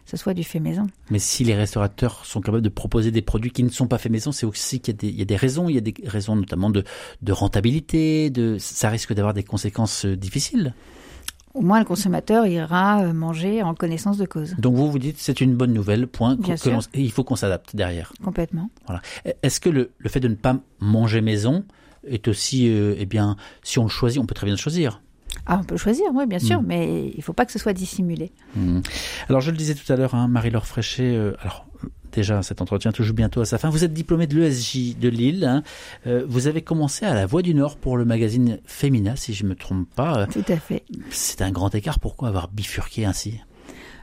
ce 0.05 0.17
soit 0.17 0.33
du 0.33 0.43
fait 0.43 0.59
maison. 0.59 0.87
Mais 1.09 1.19
si 1.19 1.43
les 1.43 1.55
restaurateurs 1.55 2.25
sont 2.25 2.41
capables 2.41 2.63
de 2.63 2.69
proposer 2.69 3.11
des 3.11 3.21
produits 3.21 3.51
qui 3.51 3.63
ne 3.63 3.69
sont 3.69 3.87
pas 3.87 3.97
faits 3.97 4.11
maison, 4.11 4.31
c'est 4.31 4.45
aussi 4.45 4.79
qu'il 4.79 4.95
y, 5.03 5.21
a 5.21 5.25
des 5.25 5.35
raisons. 5.35 5.69
Il 5.69 5.75
y 5.75 5.77
a 5.77 5.81
des 5.81 5.93
raisons 6.05 6.35
notamment 6.35 6.69
de, 6.69 6.83
rentabilité. 7.29 8.31
Ça 8.59 8.89
risque 8.89 9.13
d'avoir 9.13 9.33
des 9.33 9.43
conséquences 9.43 10.05
euh, 10.05 10.15
difficiles 10.15 10.73
au 11.55 11.61
moins 11.61 11.79
le 11.79 11.85
consommateur 11.85 12.45
ira 12.45 13.01
euh, 13.01 13.13
manger 13.13 13.63
en 13.63 13.73
connaissance 13.73 14.17
de 14.17 14.25
cause. 14.25 14.55
Donc 14.59 14.75
vous 14.75 14.91
vous 14.91 14.99
dites 14.99 15.17
c'est 15.17 15.41
une 15.41 15.55
bonne 15.55 15.73
nouvelle, 15.73 16.07
point. 16.07 16.37
il 16.93 17.11
faut 17.11 17.23
qu'on 17.23 17.35
s'adapte 17.35 17.75
derrière. 17.75 18.11
Complètement. 18.23 18.69
Voilà. 18.85 19.01
Est-ce 19.41 19.59
que 19.59 19.69
le, 19.69 19.91
le, 19.97 20.09
fait 20.09 20.19
de 20.19 20.27
ne 20.27 20.35
pas 20.35 20.57
manger 20.79 21.21
maison 21.21 21.63
est 22.05 22.27
aussi, 22.27 22.69
euh, 22.69 22.95
eh 22.97 23.05
bien, 23.05 23.35
si 23.63 23.79
on 23.79 23.83
le 23.83 23.89
choisit, 23.89 24.21
on 24.21 24.25
peut 24.25 24.35
très 24.35 24.45
bien 24.45 24.53
le 24.53 24.59
choisir. 24.59 25.01
Ah, 25.45 25.59
on 25.61 25.63
peut 25.63 25.77
choisir, 25.77 26.05
oui, 26.13 26.25
bien 26.25 26.39
sûr, 26.39 26.61
mm. 26.61 26.65
mais 26.65 27.09
il 27.09 27.17
ne 27.17 27.21
faut 27.21 27.33
pas 27.33 27.45
que 27.45 27.51
ce 27.51 27.59
soit 27.59 27.73
dissimulé. 27.73 28.31
Mm. 28.55 28.81
Alors, 29.29 29.41
je 29.41 29.51
le 29.51 29.57
disais 29.57 29.75
tout 29.75 29.91
à 29.91 29.95
l'heure, 29.95 30.15
hein, 30.15 30.27
Marie-Laure 30.27 30.65
Fréchet, 30.65 31.15
euh, 31.15 31.33
alors 31.41 31.65
déjà 32.15 32.41
cet 32.41 32.61
entretien 32.61 32.91
touche 32.91 33.13
bientôt 33.13 33.41
à 33.41 33.45
sa 33.45 33.57
fin. 33.57 33.69
Vous 33.69 33.83
êtes 33.83 33.93
diplômée 33.93 34.27
de 34.27 34.39
l'ESJ 34.39 34.97
de 34.97 35.09
Lille. 35.09 35.45
Hein. 35.45 35.63
Euh, 36.07 36.25
vous 36.27 36.47
avez 36.47 36.61
commencé 36.61 37.05
à 37.05 37.13
la 37.13 37.25
Voix 37.25 37.41
du 37.41 37.53
Nord 37.53 37.77
pour 37.77 37.97
le 37.97 38.05
magazine 38.05 38.59
Femina, 38.65 39.15
si 39.15 39.33
je 39.33 39.43
ne 39.43 39.49
me 39.49 39.55
trompe 39.55 39.87
pas. 39.95 40.27
Tout 40.27 40.45
à 40.47 40.57
fait. 40.57 40.83
C'est 41.11 41.41
un 41.41 41.51
grand 41.51 41.73
écart. 41.75 41.99
Pourquoi 41.99 42.29
avoir 42.29 42.47
bifurqué 42.47 43.05
ainsi? 43.05 43.39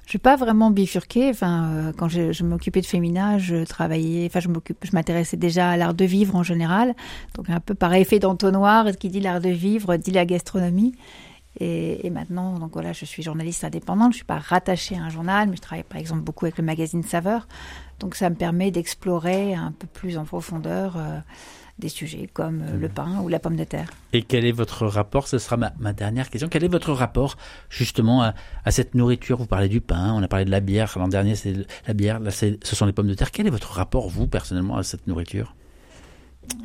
Je 0.06 0.16
n'ai 0.16 0.20
pas 0.20 0.36
vraiment 0.36 0.70
bifurqué. 0.70 1.30
Enfin, 1.30 1.70
euh, 1.70 1.92
quand 1.96 2.08
je, 2.08 2.32
je 2.32 2.44
m'occupais 2.44 2.80
de 2.80 2.86
Femina, 2.86 3.38
je 3.38 3.64
travaillais. 3.64 4.26
Enfin, 4.26 4.40
je 4.40 4.48
m'occupe, 4.48 4.84
je 4.84 4.90
m'intéressais 4.92 5.36
déjà 5.36 5.70
à 5.70 5.76
l'art 5.76 5.94
de 5.94 6.04
vivre 6.04 6.36
en 6.36 6.42
général. 6.42 6.94
Donc 7.34 7.48
un 7.50 7.60
peu 7.60 7.74
par 7.74 7.94
effet 7.94 8.18
d'entonnoir, 8.18 8.86
qui 8.98 9.08
dit 9.08 9.20
l'art 9.20 9.40
de 9.40 9.50
vivre 9.50 9.96
dit 9.96 10.10
la 10.10 10.26
gastronomie. 10.26 10.94
Et, 11.60 12.08
maintenant, 12.10 12.58
donc 12.58 12.72
voilà, 12.72 12.92
je 12.92 13.04
suis 13.04 13.22
journaliste 13.22 13.62
indépendante. 13.64 14.12
Je 14.12 14.16
suis 14.16 14.24
pas 14.24 14.38
rattachée 14.38 14.96
à 14.96 15.02
un 15.02 15.10
journal, 15.10 15.48
mais 15.48 15.56
je 15.56 15.60
travaille 15.60 15.84
par 15.84 15.98
exemple 15.98 16.22
beaucoup 16.22 16.46
avec 16.46 16.56
le 16.56 16.64
magazine 16.64 17.02
Saveur. 17.02 17.46
Donc 18.02 18.16
ça 18.16 18.28
me 18.28 18.34
permet 18.34 18.70
d'explorer 18.70 19.54
un 19.54 19.72
peu 19.72 19.86
plus 19.86 20.18
en 20.18 20.24
profondeur. 20.24 20.96
Euh, 20.96 21.18
des 21.78 21.88
sujets 21.88 22.28
comme 22.32 22.62
euh, 22.62 22.76
le 22.76 22.88
pain 22.88 23.20
ou 23.22 23.28
la 23.28 23.38
pomme 23.38 23.56
de 23.56 23.64
terre. 23.64 23.88
Et 24.12 24.22
quel 24.22 24.44
est 24.44 24.52
votre 24.52 24.86
rapport 24.86 25.26
Ce 25.26 25.38
sera 25.38 25.56
ma, 25.56 25.92
dernière 25.92 26.28
question. 26.28 26.48
Quel 26.48 26.64
est 26.64 26.68
votre 26.68 26.92
rapport 26.92 27.36
justement 27.70 28.22
à, 28.22 28.70
cette 28.70 28.94
nourriture? 28.94 29.38
Vous 29.38 29.46
parlez 29.46 29.68
du 29.68 29.80
pain, 29.80 30.12
on 30.12 30.22
a 30.22 30.28
parlé 30.28 30.44
de 30.44 30.50
la 30.50 30.60
bière. 30.60 30.92
L'an 30.96 31.08
dernier, 31.08 31.34
c'est 31.34 31.54
la 31.86 31.94
bière. 31.94 32.20
Là, 32.20 32.30
ce 32.30 32.56
sont 32.62 32.86
les 32.86 32.92
pommes 32.92 33.08
de 33.08 33.14
terre. 33.14 33.30
Quel 33.30 33.46
est 33.46 33.50
votre 33.50 33.72
rapport, 33.72 34.08
vous, 34.10 34.28
personnellement, 34.28 34.76
à 34.76 34.82
cette 34.82 35.06
nourriture? 35.06 35.54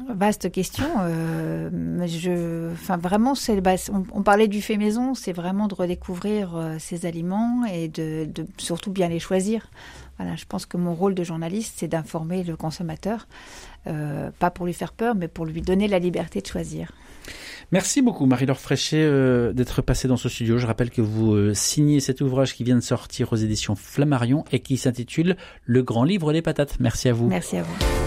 Vaste 0.10 0.52
question. 0.52 0.86
Euh, 1.02 1.70
je, 2.08 2.72
enfin, 2.72 2.98
vraiment, 2.98 3.36
c'est, 3.36 3.62
bah, 3.62 3.76
on, 4.14 4.24
parlait 4.24 4.48
du 4.48 4.62
fait 4.62 4.78
maison, 4.78 5.14
c'est 5.14 5.34
vraiment 5.34 5.68
de 5.68 5.76
redécouvrir 5.76 6.56
euh, 6.56 6.76
ces 6.80 7.06
aliments 7.06 7.66
et 7.66 7.88
de, 7.88 8.28
surtout 8.58 8.92
bien 8.92 9.10
les 9.10 9.20
choisir. 9.20 9.70
Voilà, 10.18 10.36
je 10.36 10.46
pense 10.46 10.66
que 10.66 10.78
mon 10.78 10.96
rôle 10.96 11.14
de 11.14 11.24
journaliste, 11.24 11.76
c'est 11.78 11.88
d'informer 11.88 12.44
le 12.44 12.56
consommateur, 12.56 13.28
euh, 13.86 14.32
pas 14.40 14.50
pour 14.50 14.66
lui 14.66 14.74
faire 14.74 14.94
peur, 14.94 15.14
mais 15.14 15.28
pour 15.28 15.46
lui 15.46 15.62
donner 15.62 15.88
la 15.88 16.00
liberté 16.00 16.42
de 16.42 16.48
choisir. 16.48 16.92
Merci 17.72 18.02
beaucoup 18.02 18.26
Marie-Laure 18.26 18.60
Fréchet 18.60 19.04
euh, 19.04 19.52
d'être 19.52 19.82
passée 19.82 20.08
dans 20.08 20.18
ce 20.18 20.30
studio. 20.30 20.58
Je 20.58 20.66
rappelle 20.66 20.90
que 20.90 21.02
vous 21.02 21.34
euh, 21.34 21.54
signez 21.54 22.00
cet 22.00 22.22
ouvrage 22.22 22.56
qui 22.56 22.64
vient 22.64 22.78
de 22.78 22.82
sortir 22.82 23.34
aux 23.34 23.36
éditions 23.36 23.76
Flammarion 23.76 24.46
et 24.52 24.60
qui 24.60 24.78
s'intitule 24.78 25.36
Le 25.66 25.84
grand 25.84 26.06
livre 26.06 26.32
des 26.32 26.42
patates. 26.42 26.80
Merci 26.80 27.10
à 27.10 27.14
vous. 27.14 27.28
Merci 27.28 27.58
à 27.58 27.64
vous. 27.64 28.07